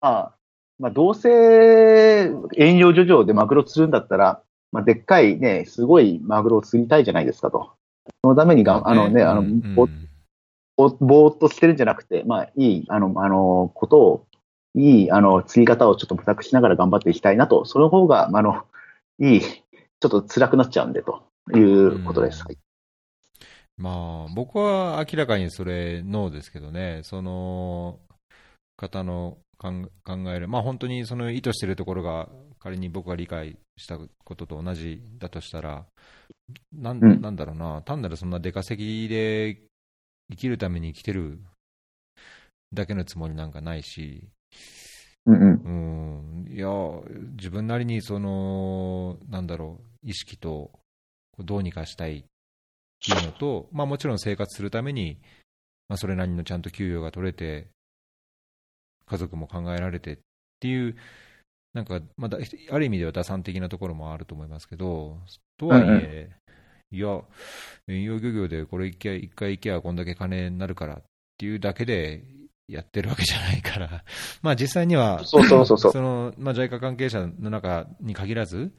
[0.00, 0.32] まあ、
[0.80, 7.70] まあ、どうせ、遠洋漁場でマグロ釣るんだったら、まあ、でっかいね、すごいマグロを釣りたいじゃないですかと。
[8.22, 10.07] そのためにが、あのね、あの、うん
[11.00, 14.26] ぼーっとしてるんじゃなくて、まあ、いい、あの、あの、ことを、
[14.74, 18.64] いい、あの、釣り方をちょっと模索しながら頑張っていきたいなと、その方が、あの、
[19.18, 21.22] いい、ちょっと辛くなっちゃうんで、と
[21.54, 22.44] いうことです。
[22.44, 22.58] はい
[23.76, 28.00] まあ、僕は明らかにそれ、ノーですけどね、その
[28.76, 35.86] 方の考考える、まあ本当にその意図しているところが、仮に僕が理解したことと同じだとしたら、
[36.72, 37.20] なん。
[37.20, 39.62] なんだろうな、単なるそんな出稼ぎで
[40.30, 41.40] 生きるために生きてる
[42.72, 44.28] だけのつもりなんかないし、
[45.26, 46.44] うんうん。
[46.46, 46.68] うん、いや、
[47.36, 50.70] 自分なりにその、なんだろう、意識と
[51.38, 52.24] どうにかしたいっ
[53.04, 55.18] ていうのと、まあ、もちろん生活するために、
[55.88, 57.68] まあ、それなりのちゃんと給与が取れて、
[59.06, 60.18] 家族も考えられてっ
[60.60, 60.96] ていう、
[61.74, 62.38] なんか、まだ
[62.70, 65.18] ある意味では打算的なところもあると思いますけど、
[65.58, 66.30] とはいえ、
[66.90, 67.20] いや、
[67.86, 71.02] 遠洋漁業でこれ一回一回行けばこんだけ金になるからっ
[71.36, 72.24] ていうだけで
[72.68, 74.04] やってるわけじゃないから、
[74.42, 75.92] まあ実際には、そうそうそうそう。
[75.92, 78.72] その、まあ、JICA 関係者の中に限らず、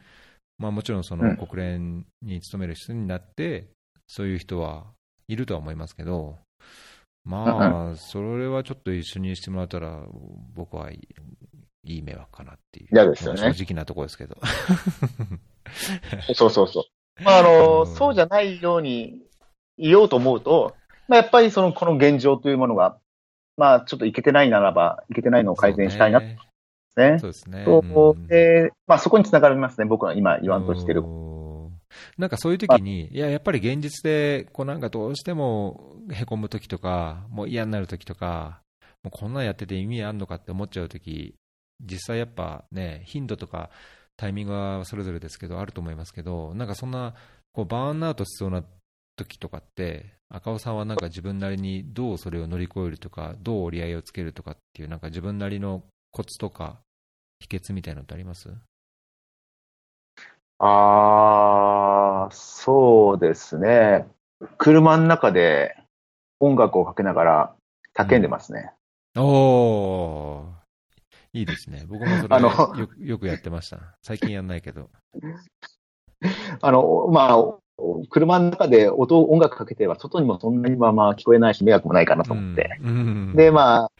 [0.57, 3.67] まあ、もちろんそうんの国連に勤める人になって、
[4.07, 4.91] そういう人は
[5.27, 6.37] いるとは思いますけど、
[7.23, 10.05] まあ、それはちょっと一緒にしてもらったら、
[10.53, 10.99] 僕はいい
[11.83, 14.37] いい迷惑かなっていう、嫌ですよね正直なところですけど。
[16.33, 16.83] そうそうそう。
[17.23, 19.21] まあ、あの、うんそうじゃないように
[19.77, 20.75] いようと思うと、
[21.07, 22.97] まあ、やっぱりその、この現状というものが、
[23.57, 27.19] まあ、ちょっといけてないならば、いけてないのを改善したいなとそうねですね。
[27.19, 27.65] そうですね。
[27.93, 29.85] そで、まあ、そこにつながりますね。
[29.85, 31.01] 僕が今言わんとしてる。
[31.01, 31.29] うん
[32.17, 38.61] なんかそういう時に、いや、やっぱり現実で、こうなんかどうしてもへこむ時とか、もう嫌になる時とか、
[39.03, 41.35] もうこんなんやってて意味あんのかって思っちゃう時
[41.81, 43.69] 実際やっぱね、頻度とか
[44.19, 47.13] タイミングはそれぞれですけど、あると思いますけど、なんかそんな、
[47.53, 48.65] こうバーンアウトしそうな
[49.15, 56.79] 時とかって、赤尾さんはなんか自分なりにどうそれを乗り越えるとか、どう折り合いをつけるとかっていう、なんか自分なりのコツとか、
[57.39, 58.49] 秘訣みたいなのってあります？
[60.57, 64.05] ああ、そうですね。
[64.57, 65.77] 車の中で
[66.41, 67.55] 音楽をかけながら
[67.95, 68.73] 叫んでますね。
[69.17, 70.45] おー、
[71.33, 71.85] いいですね。
[71.87, 73.97] 僕もそれあのよくよくやってました。
[74.01, 74.89] 最近やんないけど。
[76.61, 77.37] あの、まあ、
[78.09, 82.77] 車の中で音、音楽かけては、外にもそんなにまあまあ聞こえないし、迷惑もないかなと思って。
[82.81, 82.91] うんう
[83.31, 83.91] んで、まあ、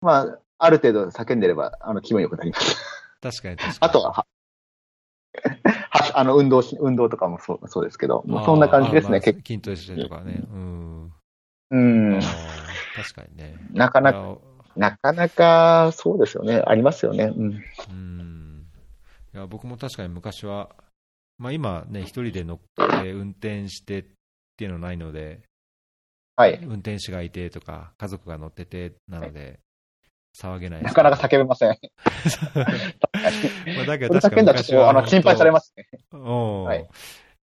[0.00, 2.76] まあ、ある程度叫んでれば、あの、気分良くなります。
[3.20, 3.76] 確かに確かに。
[3.80, 4.26] あとは、は、
[5.90, 10.42] はあの、運動し、運動とかもそう、そうですけど、そんな感じですね、まあ結筋トレしてとかね。
[10.52, 11.12] うん。
[11.70, 11.76] 構。
[11.76, 12.20] うん
[12.96, 13.56] 確かにね。
[13.72, 14.38] なかなか、
[14.78, 16.62] なかなか、そうですよね。
[16.64, 17.24] ありますよね。
[17.24, 17.64] うん。
[17.90, 18.66] うん。
[19.34, 20.70] いや、僕も確かに昔は、
[21.36, 24.04] まあ今ね、一人で乗って運転してっ
[24.56, 25.40] ていうのないので、
[26.36, 26.60] はい。
[26.62, 29.58] 運転手がいてとか、家族が乗っててなので、
[30.36, 31.70] 騒げないなかなか叫べません。
[31.70, 31.76] ま
[33.82, 35.88] あだけど確か 叫んだと、あの、心配されますね。
[36.12, 36.88] おーはい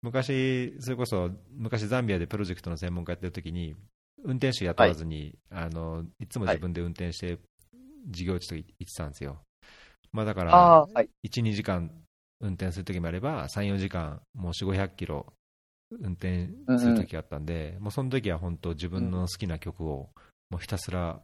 [0.01, 3.75] 昔、それこそ、昔ザンビアでプロジェクトの専門家やってる時に、
[4.23, 7.39] 運転手雇わずに、あの、いつも自分で運転して、
[8.07, 9.41] 事業地とか行ってたんですよ。
[10.11, 11.09] まあだから、ああ、はい。
[11.23, 11.91] 1、2時間
[12.39, 15.33] 運転する時もあれば、3、4時間、もう4、500キロ
[15.91, 20.09] 運転する時があったんで、もうその時は本当自分の好きな曲を、
[20.49, 21.21] もうひたすら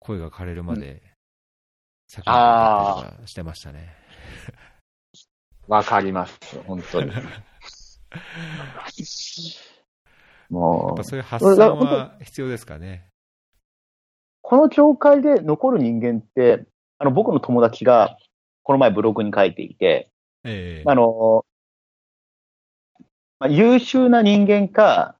[0.00, 1.02] 声が枯れるまで、
[2.08, 2.36] 叫んで歌っ
[2.96, 3.94] たりとかしてましたね。
[5.66, 6.38] わかります。
[6.66, 7.12] 本当に。
[10.50, 13.08] もうそういう発散は必要ですかね。
[14.42, 16.64] この業界で残る人間って、
[16.98, 18.16] あの、僕の友達が、
[18.62, 20.10] この前ブログに書いていて、
[20.44, 21.44] ええあの、
[23.38, 25.16] まあ、優秀な人間か、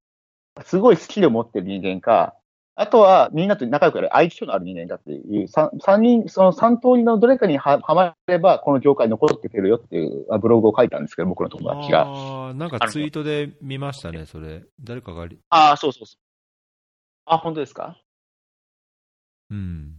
[0.64, 2.36] すごいスキルを持ってる人間か、
[2.78, 12.02] あとはみんなと仲良くやる相性のある人間だっていう、三三人、その三通りのどれかにははまれば、この業界に残っていけるよっていうあブログを書いたんですけど、僕の友達が。
[12.02, 14.62] ああ、なんかツイートで見ましたね、それ。
[14.78, 16.20] 誰かがり、ああ、そうそうそう。
[17.24, 17.98] あ、本当ですか？
[19.50, 19.94] うん。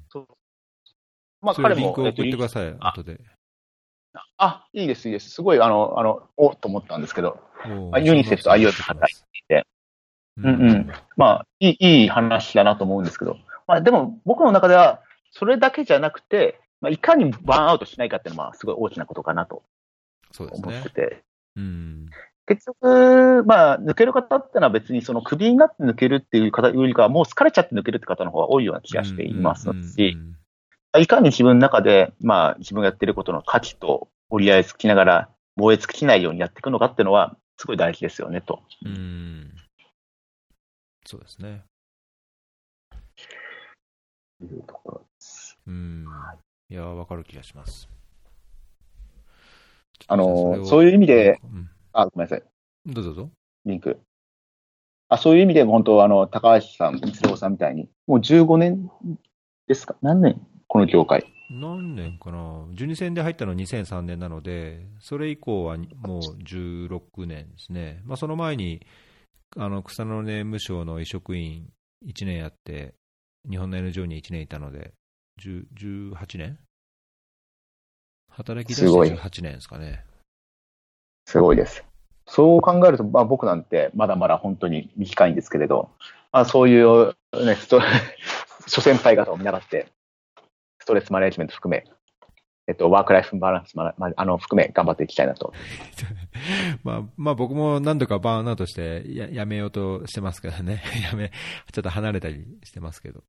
[1.41, 3.19] まあ、それ彼も、リンクを送ってえっとください、あ後で。
[4.37, 5.31] あ、いいです、いいです。
[5.31, 7.39] すごい、あの、あの、おっと思ったんですけど、
[8.03, 9.15] ユニセフと IO と働い
[9.47, 9.65] て
[10.38, 19.63] ううんうんまあ、いい、いい話だなと思うんですけど、まあ、でも、僕の中では、それだけじゃなくて、まあ、いかにバーンアウトしないかっていうのは、すごい大きなことかなと
[20.39, 20.89] 思って。
[20.89, 21.23] て、
[21.56, 22.06] うん。
[22.45, 30.17] 結局、まあ、抜ける方ってのは別に、その、クビになって抜けるっていう方よりかは、もう疲れちゃって抜けるって方の方が多いような気がしていますし、
[30.97, 38.62] いかに自分の中で、まあ、自分がやってることの価値と折り合いつきながら、燃え尽きないようにやっていくのかっていうのは、すごい大事ですよね、と。
[38.86, 39.66] うんうん
[41.07, 41.63] そうですね。
[44.41, 45.57] いうところです。
[45.65, 46.05] うん。
[46.69, 47.87] いや、わかる気がします。
[50.07, 52.43] あの、うそういう意味で、ん、あ、ごめんなさい、
[52.85, 53.31] どうぞどうぞ。
[53.65, 54.01] リンク。
[55.07, 58.91] あ、そういう意味で、本当、あの、高橋さん、三郎さんみたいに、もう15年
[59.67, 59.95] ですか？
[60.01, 61.25] 何年この業界？
[61.49, 62.37] 何年かな、
[62.73, 68.85] 12戦で入ったのは2003年なので、それ以降はもう16年ですね、まあ、その前に
[69.55, 71.69] あの草の根無償の移植員
[72.05, 72.93] 1年やって、
[73.49, 74.93] 日本の NGO に1年いたので、
[75.41, 75.65] 10
[76.13, 76.60] 18年？
[78.29, 80.03] 働き出すごいして18年ですかね。
[81.25, 81.83] すごいです。
[82.27, 85.89] そう考えると、まあ、僕なんてまだまだ本当に短いんですけれど、
[86.31, 87.81] まあ、そういう、ね、スト
[88.67, 89.88] 諸先輩方を見習って、
[90.79, 91.86] ストレスマネジメント含め、
[92.67, 95.53] えっと、ワークライフバランスままあの含め頑張っていきたいなと。
[96.84, 103.23] まあ、まあ僕も何度かバーンアウトしてややめようとしてますからね、 やめ、ちょっと離れたりしてますけど。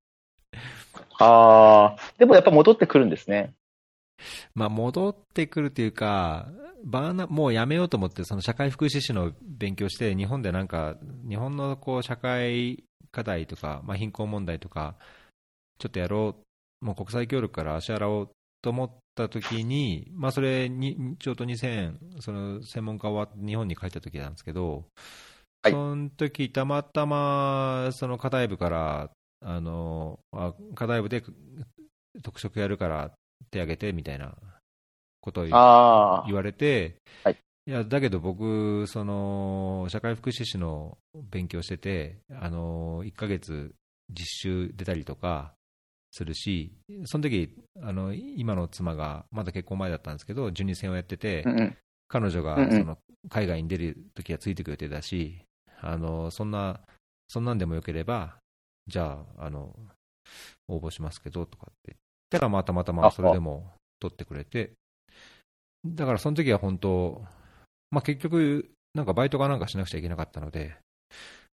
[1.20, 3.55] ああ、でもやっぱ戻ってくるんですね。
[4.55, 6.48] まあ、戻ってくるっていうか、
[6.85, 10.96] バーナもうやめようと思って、その社会福祉士の勉強して、日本でなんか、
[11.29, 14.96] 日本のこう社会課題とか、まあ、貧困問題とか、
[15.79, 16.35] ちょっとやろ
[16.83, 18.31] う、もう国際協力から足洗おう
[18.62, 24.85] と思った時に、まあ、それに、ちょうど2000、その専門家は日本に帰った時なんですけど、
[25.62, 25.73] はい。
[25.73, 31.23] その時たまたま、その課題部から、あの、あ課題部で
[32.23, 33.12] 特色やるから
[33.51, 34.35] 手挙げてみたいな
[35.21, 35.55] ことを言
[36.35, 37.37] われて、はい。
[37.66, 40.97] いやだけど僕、その社会福祉士の
[41.31, 43.75] 勉強してて、あの1ヶ月
[44.11, 45.53] 実習出たりとか
[46.12, 46.73] するし、
[47.05, 51.77] その時あの今の妻がまだ結婚前だったんですけど、12戦をやってて、うんうん。
[52.09, 52.97] 彼女がその
[53.29, 55.42] 海外に出る時はついてくる予定だし、
[55.81, 56.81] あのそんな
[57.29, 58.37] そんなんでもよければ、
[58.87, 59.77] じゃああの、
[60.66, 61.99] 応募しますけどとかって言っ
[62.31, 64.73] たら、まあたまたまあそれでも取ってくれて、
[65.87, 67.23] だからその時は本当、
[67.90, 70.77] まあ、結局、なんかバイトかなんかしなくちゃいけなかったので、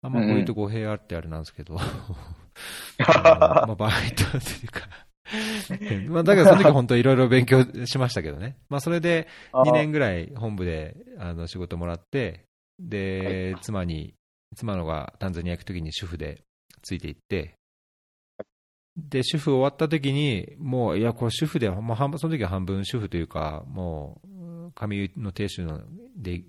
[0.02, 1.74] あんまこういうと語弊あってあれなんですけど、
[2.98, 4.88] まあ、バイトっていうか。
[6.08, 8.56] まあ、だからその時本当いろいろ勉強しましたけどね。
[8.68, 12.46] まあ、それで2年ぐらい本部であの仕事もらって、
[12.80, 14.14] で、妻に、
[14.56, 16.42] 妻のがタンザニア行く時に主婦で
[16.82, 17.54] ついていって、
[18.96, 25.80] で、主婦終わった時に、もう、いや、これ主婦で、もう半分、その時は半分主婦というか、もう、紙の亭主の
[26.16, 26.42] で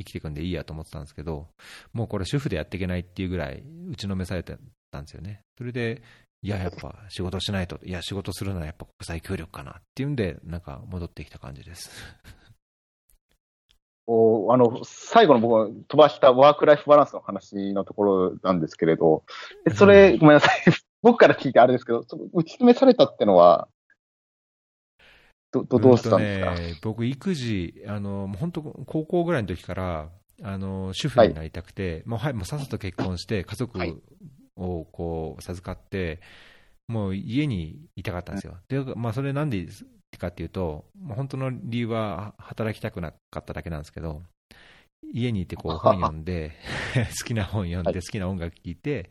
[0.00, 1.48] 生きていくんでいいやと思ってたんですけど、
[1.92, 4.56] もうこれ主婦でやっていけないっていうぐらい打ちのめされて
[4.90, 5.42] たんですよね。
[5.58, 6.02] それで、
[6.42, 11.90] いや、やっぱ仕事しないと、いや、仕事するのはやっぱ国際協力かなっていうんで、なんか戻ってきた感じです。
[14.06, 19.22] おあの、最後の僕が飛ばしたワークライフバランスの話のところなんですけれど、
[19.64, 20.60] でそれ、ごめんなさい。
[21.02, 23.68] 僕から聞いてあれですけど、打ち止めされたってのは、
[25.52, 30.08] ど、どどうしたんですか、ね、僕、育児、あの、本当、高校ぐらいの時から、
[30.42, 33.94] あの、主婦になりたくて、もう、はい、もうさっさと結婚して、家族はい。
[34.56, 36.20] をこう、授かって、
[36.88, 38.56] もう家にいたかったんですよ。
[38.68, 39.66] で、まあ、それなんで
[40.20, 44.22] かっていうと、もう本当の理由は働きたくなかっただけなんですけど、
[45.12, 46.52] 家にいてこう本読んで、
[47.18, 47.94] 好きな本読んで、はい。
[47.94, 49.10] 好きな音楽聴いて、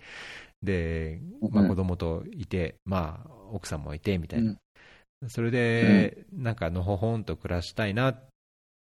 [0.64, 1.20] で、
[1.52, 4.58] ま子供といて、まあ、奥さんもいてみたいな、うん
[5.28, 8.30] それで、なんかのほほんと暮らしたいなっ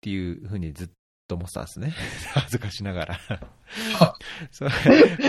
[0.02, 0.90] ていうふうにずっ
[1.28, 1.94] と思ってたんですね、
[2.34, 3.20] 恥ずかしながら。
[4.52, 4.72] それ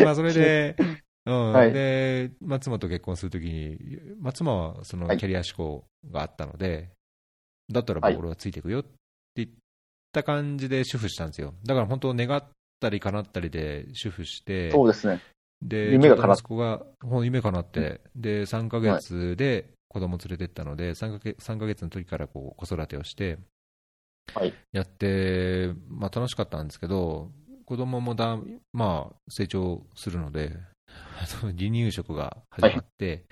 [0.04, 0.76] まあ、それで、
[1.26, 3.78] うんはいで、まあ、妻と結婚するときに、
[4.18, 6.90] まあ、妻はそのはいキャリア志向があったので、
[7.70, 8.90] だったらはい俺はついていくよって
[9.36, 9.48] 言っ
[10.12, 11.54] た感じで主婦したんですよ。
[11.64, 12.44] だから本当、願っ
[12.80, 15.20] たり叶ったりで主婦して、そうですね。
[15.62, 23.38] で、夢が叶っちょうど息子が、夢叶って、で、3ヶ月で子供連れてったので、3ヶ月 ,3 ヶ月の時からこう子育てをして、
[24.34, 24.54] はい。
[24.72, 27.30] やって、まあ楽しかったんですけど、
[27.66, 28.38] 子供もだ、
[28.72, 30.52] まあ成長するので、
[31.40, 33.24] 離乳食が始まって、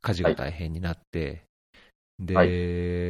[0.00, 1.44] 家事が大変になって、
[2.18, 2.34] で、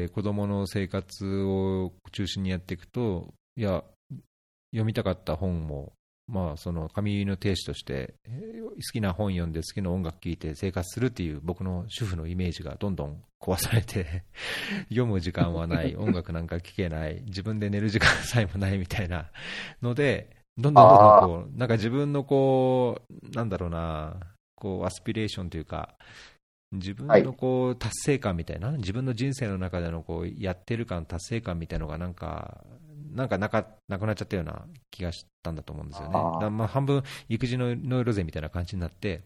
[0.09, 3.85] は子供の生活を中心にやっていくと、いや、
[4.71, 5.93] 読みたかった本も、
[6.29, 14.25] まあ、その紙の亭主として、えー好きな本読んで、好きな音楽聴いて生活するっていう僕の主婦のイメージがどんどん壊されて、
[14.89, 19.31] 読む時間はない、 音楽なんか聴けない、自分で寝る時間さえもないみたいな
[19.81, 24.17] ので、どんどんどんどんこう、なんか自分のこう、なんだろうな、
[24.57, 25.97] こう、アスピレーションというか、
[26.73, 32.65] 自分のこう達成感みたいな、自分の人生の中でのこうやってる感、達成感みたいなのがなんか、
[33.17, 36.15] なんかなかなくなっちゃったような気がしたんだと思うんですよね。
[36.15, 39.23] あまあ半分、育児のノイローゼみたいな感じになって。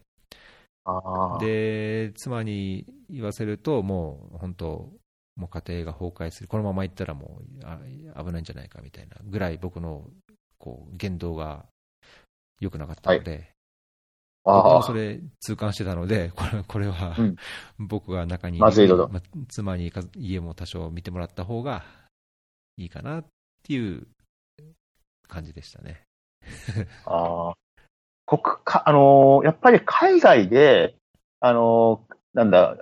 [1.39, 4.89] で、妻に言わせると、もう本当、
[5.35, 7.79] もう家庭が崩壊する、このままいったらもうあ
[8.23, 10.09] 危ないんじゃないかみたいなぐらい、僕の
[10.57, 11.65] こう言動が
[12.61, 13.51] 良くなかったので、
[14.43, 17.35] 僕ああもそれ痛感してたので、これこれは、うん。
[17.77, 18.57] 僕が中に
[19.11, 21.83] ま妻にか家も多少見てもらった方が
[22.77, 23.19] いいかな。
[23.19, 23.25] っ
[23.63, 24.07] ていう
[25.27, 26.01] 感じでしたね。
[27.05, 27.53] ああ。
[28.25, 30.95] 国か、あのーやっぱり海外で、
[31.39, 32.77] あのーなんだ、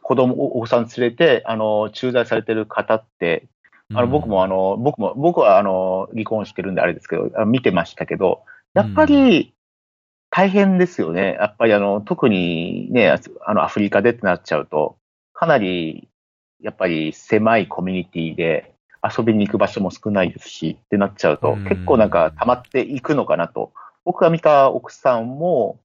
[0.00, 3.46] 子供、おお子さん連れて、あのー駐在されてる方って、
[3.94, 8.42] あの、僕もあの、僕も、僕はあの、離婚してるんであれですけど、見てましたけど、
[8.74, 9.54] やっぱり
[10.30, 11.34] 大変ですよね。
[11.34, 13.14] やっぱりあの、特にね、
[13.44, 14.96] あの、アフリカでってなっちゃうと、
[15.32, 16.08] かなり、
[16.60, 23.72] やっぱり狭いコミュニティで遊びに行く場所も少ないですし、ってなっちゃうと、うん結構なんか溜まっていくのかなと。
[24.04, 25.80] 僕が見た奥さんも、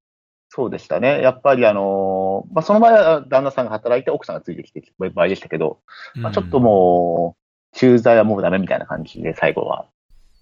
[0.50, 1.22] そうでしたね。
[1.22, 5.80] やっぱりあの、まあ、その場合は旦那さんが働いて奥さんがついてきてる場合でしたけど、
[6.16, 9.86] うん、まあ、ちょっともう、駐在はもうダメみたいな感じで最後は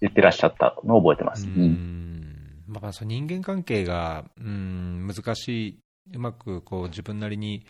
[0.00, 1.46] 言ってらっしゃったのを覚えてます。
[1.46, 2.30] ううんん
[2.66, 5.78] まあ、その人間関係が、うん、難しい、
[6.14, 7.64] うまくこう自分なりに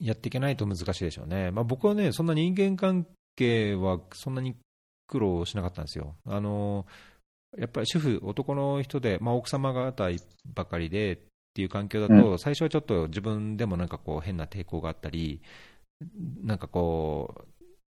[0.00, 1.50] やっていけないと難しいでしょうね。
[1.50, 3.06] まあ、僕はね、そんな人間関
[3.38, 4.56] 係はそんなに
[5.06, 6.16] 苦労しなかったんですよ。
[6.26, 6.86] あの
[7.56, 10.08] やっぱり主婦、男の人で、まあ、奥様方
[10.54, 11.18] ばかりでっ
[11.54, 15.40] ていう環境だと、最初はちょっと自分でもなんかこう変な抵抗があったり、
[16.42, 17.46] なんかこ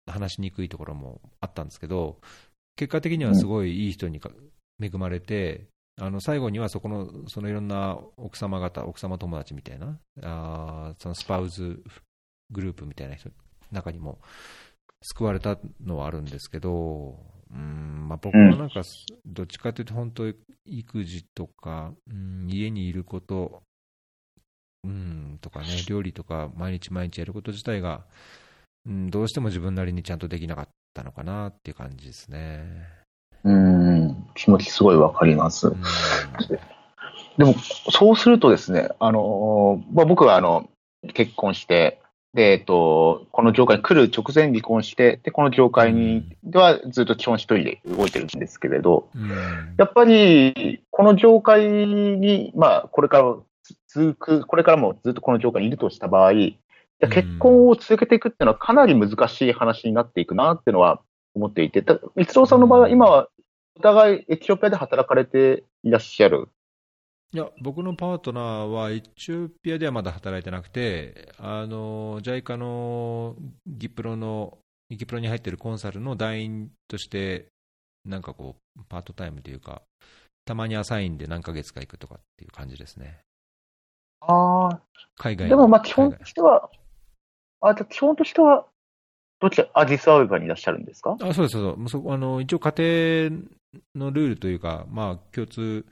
[0.08, 2.18] う、話しにくいところもあったんですけど、
[2.76, 4.30] 結果的にはすごいいい人にか
[4.82, 5.68] 恵まれて、
[6.00, 11.80] あの最後にはそこのそのいろんな奥様方、奥様友達みたいな、あーそのスパウズ
[12.50, 13.30] グループみたいな人
[13.70, 14.18] 中にも
[15.04, 17.18] 救われたのはあるんですけど、
[17.52, 18.82] うんまあ、僕はなんか、
[19.26, 20.24] どっちかというと、本当、
[20.64, 23.62] 育児とか、うん、家にいること、
[24.82, 28.06] うん、とかね、料理とか、毎日毎日やること自体が、
[28.86, 32.64] うん、どうしても自分なりにちゃんとできなかったのかなっていう感じですね。
[33.44, 35.68] うん、気持ちすごいわかります。
[35.68, 35.82] うん
[37.36, 37.54] でも、
[37.90, 40.68] そうするとですね、あの、まあ、僕はあの、
[41.14, 42.00] 結婚して、
[42.34, 49.30] で、えっと、この業界に来る直前に離婚して、で、この業界に、ではずっと基本一人で動いてるんですけれど、うん。
[49.78, 53.36] やっぱり、この業界に、まあ、これから
[53.86, 56.32] 続く、これからもずっとこの業界にいるとした場合、
[57.00, 61.00] 結婚を続けていくっていうのはかなり難しい話になっていくなっていうのは
[61.34, 63.28] 思っていて、た三郎さんの場合は今は
[63.76, 66.48] お互いエチオピアで働かれていらっしゃる。
[67.34, 73.34] いや、僕のパートナーはエチオピアではまだ働いてなくて、あの、JICA の
[73.66, 74.58] ギプロの、
[74.88, 77.48] ギプロに入ってるコンサルの団員として
[78.04, 79.82] なんかこう、パートタイムというか、
[80.44, 83.18] たまにアサインで何ヶ月か行くとかっていう感じですね。
[84.20, 84.80] ああ、
[85.16, 86.70] 海外でもまあ基本としては、
[87.62, 88.64] あ、じゃあ基本としては、
[89.40, 91.16] どちら、アディスアベバにいらっしゃるんですか？
[91.20, 91.78] あそうです、そうです。
[91.78, 93.42] もうそあの一応、家庭
[93.96, 95.84] のルールというか、まあ、共通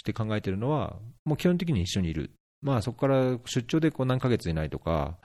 [0.00, 0.96] して考えてるのは、
[1.26, 2.30] もう基本的に一緒にいる、
[2.62, 5.18] まあ、そこから出張でこう何ヶ月いないとか、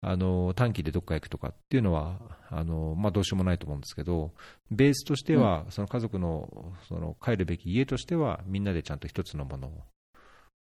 [0.00, 2.20] あの短期でどっか行くとかっていうのは、
[2.50, 4.32] あのまあ、どうしようもないと思うんですけど、
[4.70, 9.70] ベースとしては、その家族のその帰るべき家としては、みんなでちゃんと一つのものを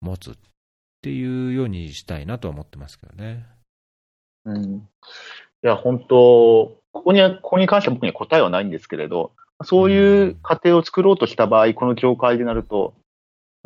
[0.01, 0.35] 持つっ
[1.01, 3.47] ていうようにしたいなとは思ってますけどね。
[4.45, 4.75] うん。
[4.75, 4.81] い
[5.63, 9.31] や、本当、ここには、ここに関しては僕には答えはないんですけれど、
[9.63, 12.93] そういう過程を作ろうとした場合、この業界でなると、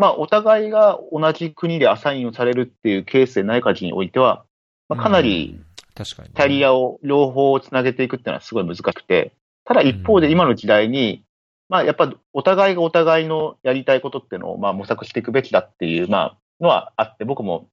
[0.01, 4.45] まあ、お互いが同じ国でアサインをされるっていうケースでない限りにおいては、
[4.89, 5.65] まあ、かなりうん。
[5.93, 9.33] 確かにね、キャリアを両方つなげていくっていうのはすごい難しくて、
[9.63, 11.23] ただ一方で今の時代に、
[11.69, 17.67] まあやっぱお互いがお互いのやりたいことっていうのをまあ模索していくべきだっていうまあのはあって、僕も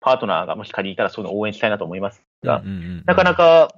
[0.00, 2.62] パートナーがもし仮にいたらそういうのを応援したいなと思いますが、
[3.06, 3.72] なかなか、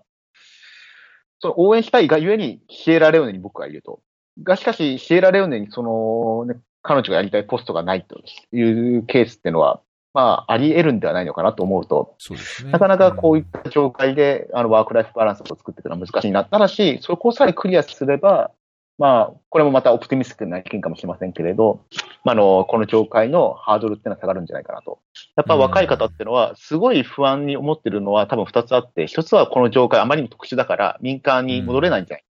[1.39, 4.01] その応援したいがゆえにシエラレオネに僕がいると。
[4.43, 8.23] がしかし、シエラレオネにその、ね、彼女がやりたいポストがないと
[8.57, 8.63] い
[8.99, 9.81] うケースっていうのは、
[10.15, 16.45] まあ、あり得るんではないのかなと思うと、そうねなかなかこういった状態で、あの、ワークライフバランスを作っていくのは難しいな。
[16.45, 18.53] ただし、そこさえクリアすれば、
[18.99, 21.81] まあ、これもまたオプティミスティックな意見かもしれませんけれど、
[22.25, 25.01] まあ、あの、この業界のハードルっていうのは下がるんじゃないかなと。
[25.37, 32.27] やっぱ若い方っていうのは、すごい不安に思ってるのは多分二つあって、一つはこの業界あまりにも特殊だから民間に戻れないんじゃないか。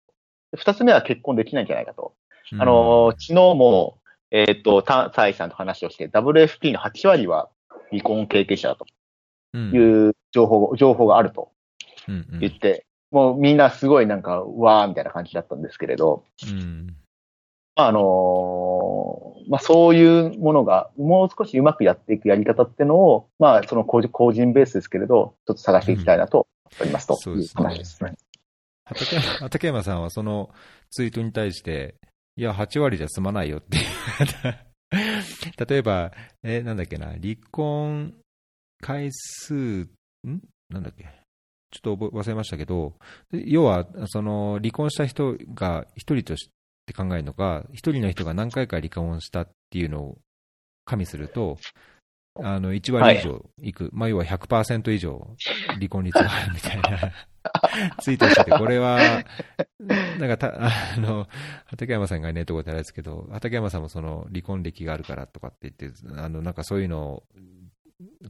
[0.57, 2.15] 二つ目は結婚できないんじゃないかと。
[2.59, 3.99] あの、昨日も、
[4.33, 7.51] えっ、と、タサイさんと話をして、WFP の8割は
[7.91, 8.87] 離婚経験者だと。
[9.53, 9.71] うん。
[9.71, 9.79] い
[10.09, 11.53] う情報、情報があると
[12.09, 12.41] うんうん。
[12.41, 16.97] 言って、もうみんなすごいなんか、うわーみたいな感じだったんですけれど、うん。
[17.77, 28.15] まあ、あのまあ、そういうものがもう少しうまくやっていくやり方っていうのを、まあ、その個人個人ベースですけれど、ちょっと探していきたいなと思っておりますというそう話ですね。
[28.85, 30.51] 畠山さんはその
[30.91, 31.97] ツイートに対して、
[32.37, 33.79] いや、8割じゃ済まないよって。
[35.67, 36.13] 例えば、
[36.43, 38.15] え、なんだっけな、離婚
[38.81, 39.89] 回数、ん？
[40.69, 41.05] なんだっけ。
[41.71, 42.95] ちょっと忘れましたけど、
[43.33, 46.51] 要は、その、離婚した人が一人とし
[46.87, 50.19] て考えるのか、一人の人が何回か離婚したっていうのを
[50.85, 51.59] 加味すると、
[52.35, 53.91] あの、1割以上いく。
[53.93, 55.37] まあ、要は100%以上
[55.75, 57.13] 離婚率があるみたいな
[58.01, 58.99] ツイートしてて、これは、
[60.19, 61.29] なんかた、あの、
[61.67, 67.23] 畠山さんがいないところであれですけど、畠山さんもその離婚歴があるからとかって言って、あの、なんかそういうのを、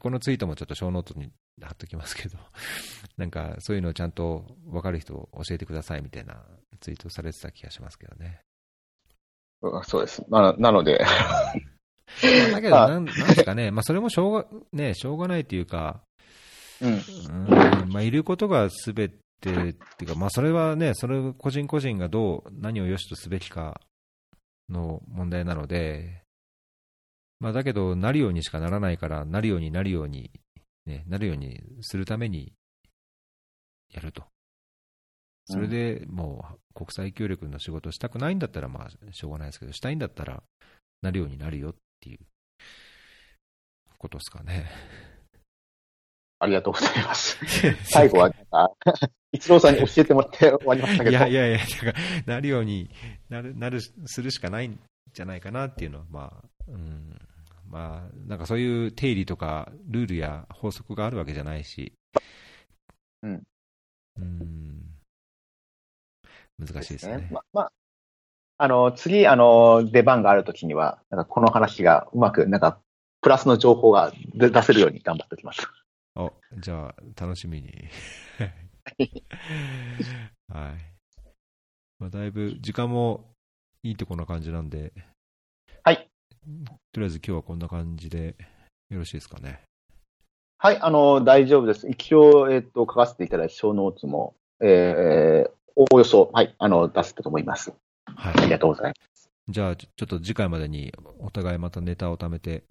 [0.01, 1.31] このツイートもちょっと小ノートに
[1.61, 2.39] 貼っときますけど、
[3.17, 6.43] なんかそういうのをちゃんと分かる人教えてくださいみたいな
[6.81, 8.41] ツイートされてた気がしますけどね。
[9.63, 10.25] うんそうです。
[10.29, 11.05] ななので、
[12.53, 16.03] だけど、あなんなんですかね、まあそれもしょうが、ね、しょうがないというか、
[16.83, 16.93] うん。
[16.93, 19.71] うんまあ、いることがすべてってい
[20.05, 23.81] うか、まあ、それはね、それ個人個人がどう、何を良しとすべきか
[24.69, 26.23] の問題なので、
[27.41, 30.31] まあ、だけど、なるようにしかならないから、なるようになるように、
[30.87, 32.53] ね、なるようにするために
[33.93, 34.25] やると。
[35.47, 40.43] それでもう国際協力の仕事したくないんだったら、まあ、しょうがないですけど、したいんだったら、
[41.03, 42.19] なるようになるよっていう
[43.97, 44.69] ことですかね。
[46.41, 47.39] ありがとうございます。
[47.87, 48.71] 最後は、なんか、
[49.31, 51.11] 一郎さんに教えてもらって終わりましたけど。
[51.11, 51.95] いやいやいや、だから
[52.27, 52.91] なるように
[53.29, 54.81] なる、なる、するしかないん
[55.13, 57.17] じゃないかなっていうのは、まあ、うん、
[57.71, 61.93] まあ、なんかそういう定理とか、ルールや法則があるわけじゃないし、
[63.23, 63.43] うん。
[64.17, 64.99] うん、
[66.59, 67.29] 難しいですね。
[67.31, 67.73] ま、まあ、
[68.63, 72.79] あの、次、あの、出番があるときには、なんかこの話がうまく、なんか、
[73.21, 75.67] プラスの情報が出出せるように頑張っておきます。
[76.15, 77.73] お、じゃあ、楽しみに。
[80.49, 80.75] はい。
[81.99, 83.35] まあ、だいぶ、時間も
[83.83, 84.93] いいとこな感じなんで、
[85.83, 86.09] はい。
[86.93, 88.37] とりあえず今日はこんな感じで
[88.91, 89.61] よろしいですかね。
[90.59, 91.89] はい、あの、大丈夫です。
[91.89, 97.73] 一応、えっ、と、書かせていただいた小ノーツも、えー、おおよそ、はい、あの、出せたと思います。
[98.17, 98.35] はい。
[98.37, 99.31] ありがとうございます。
[99.49, 102.65] じゃあ、ちょっと次回までにお互いまたネタを貯めて、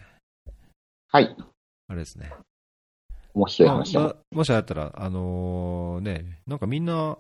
[1.10, 1.36] はい、
[1.88, 2.34] あれですね。
[3.34, 4.00] 面白いまあ話だ。
[4.00, 7.18] まもしあったら、あのーね、なんかみんな、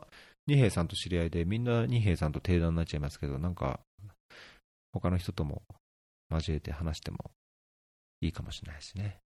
[0.48, 3.80] 二平さんと知り合いで、みんな二平さんと定談になっちゃいますけど、なんか、
[4.94, 5.62] 他の人とも
[6.32, 7.32] 交えて話しても
[8.22, 9.20] いいかもしれないですね。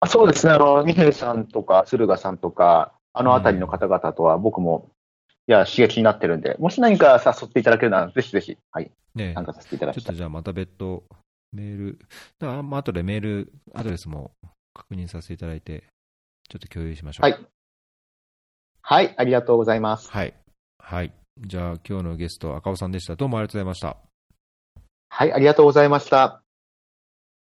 [0.00, 4.90] あそうですね、あの、二平さんとか、駿河さんとか、あのあたりの方々とは僕も、
[5.46, 10.04] いや、刺激になってるんで、もし何か誘っていただけるなら、ぜひぜひ、はい、ね参加させていただきたい。
[10.04, 11.04] ちょっとじゃあまた別途、
[11.52, 11.98] メール、
[12.42, 14.32] あ後でメールアドレスも
[14.72, 15.84] 確認させていただいて、
[16.48, 17.30] ちょっと共有しましょう。
[17.30, 17.46] はい。
[18.80, 20.10] はい、ありがとうございます。
[20.10, 20.34] はい。
[20.78, 21.12] はい。
[21.38, 23.16] じゃあ今日のゲスト、赤尾さんでした。
[23.16, 23.96] どうもありがとうございました。
[25.08, 26.43] はい、ありがとうございました。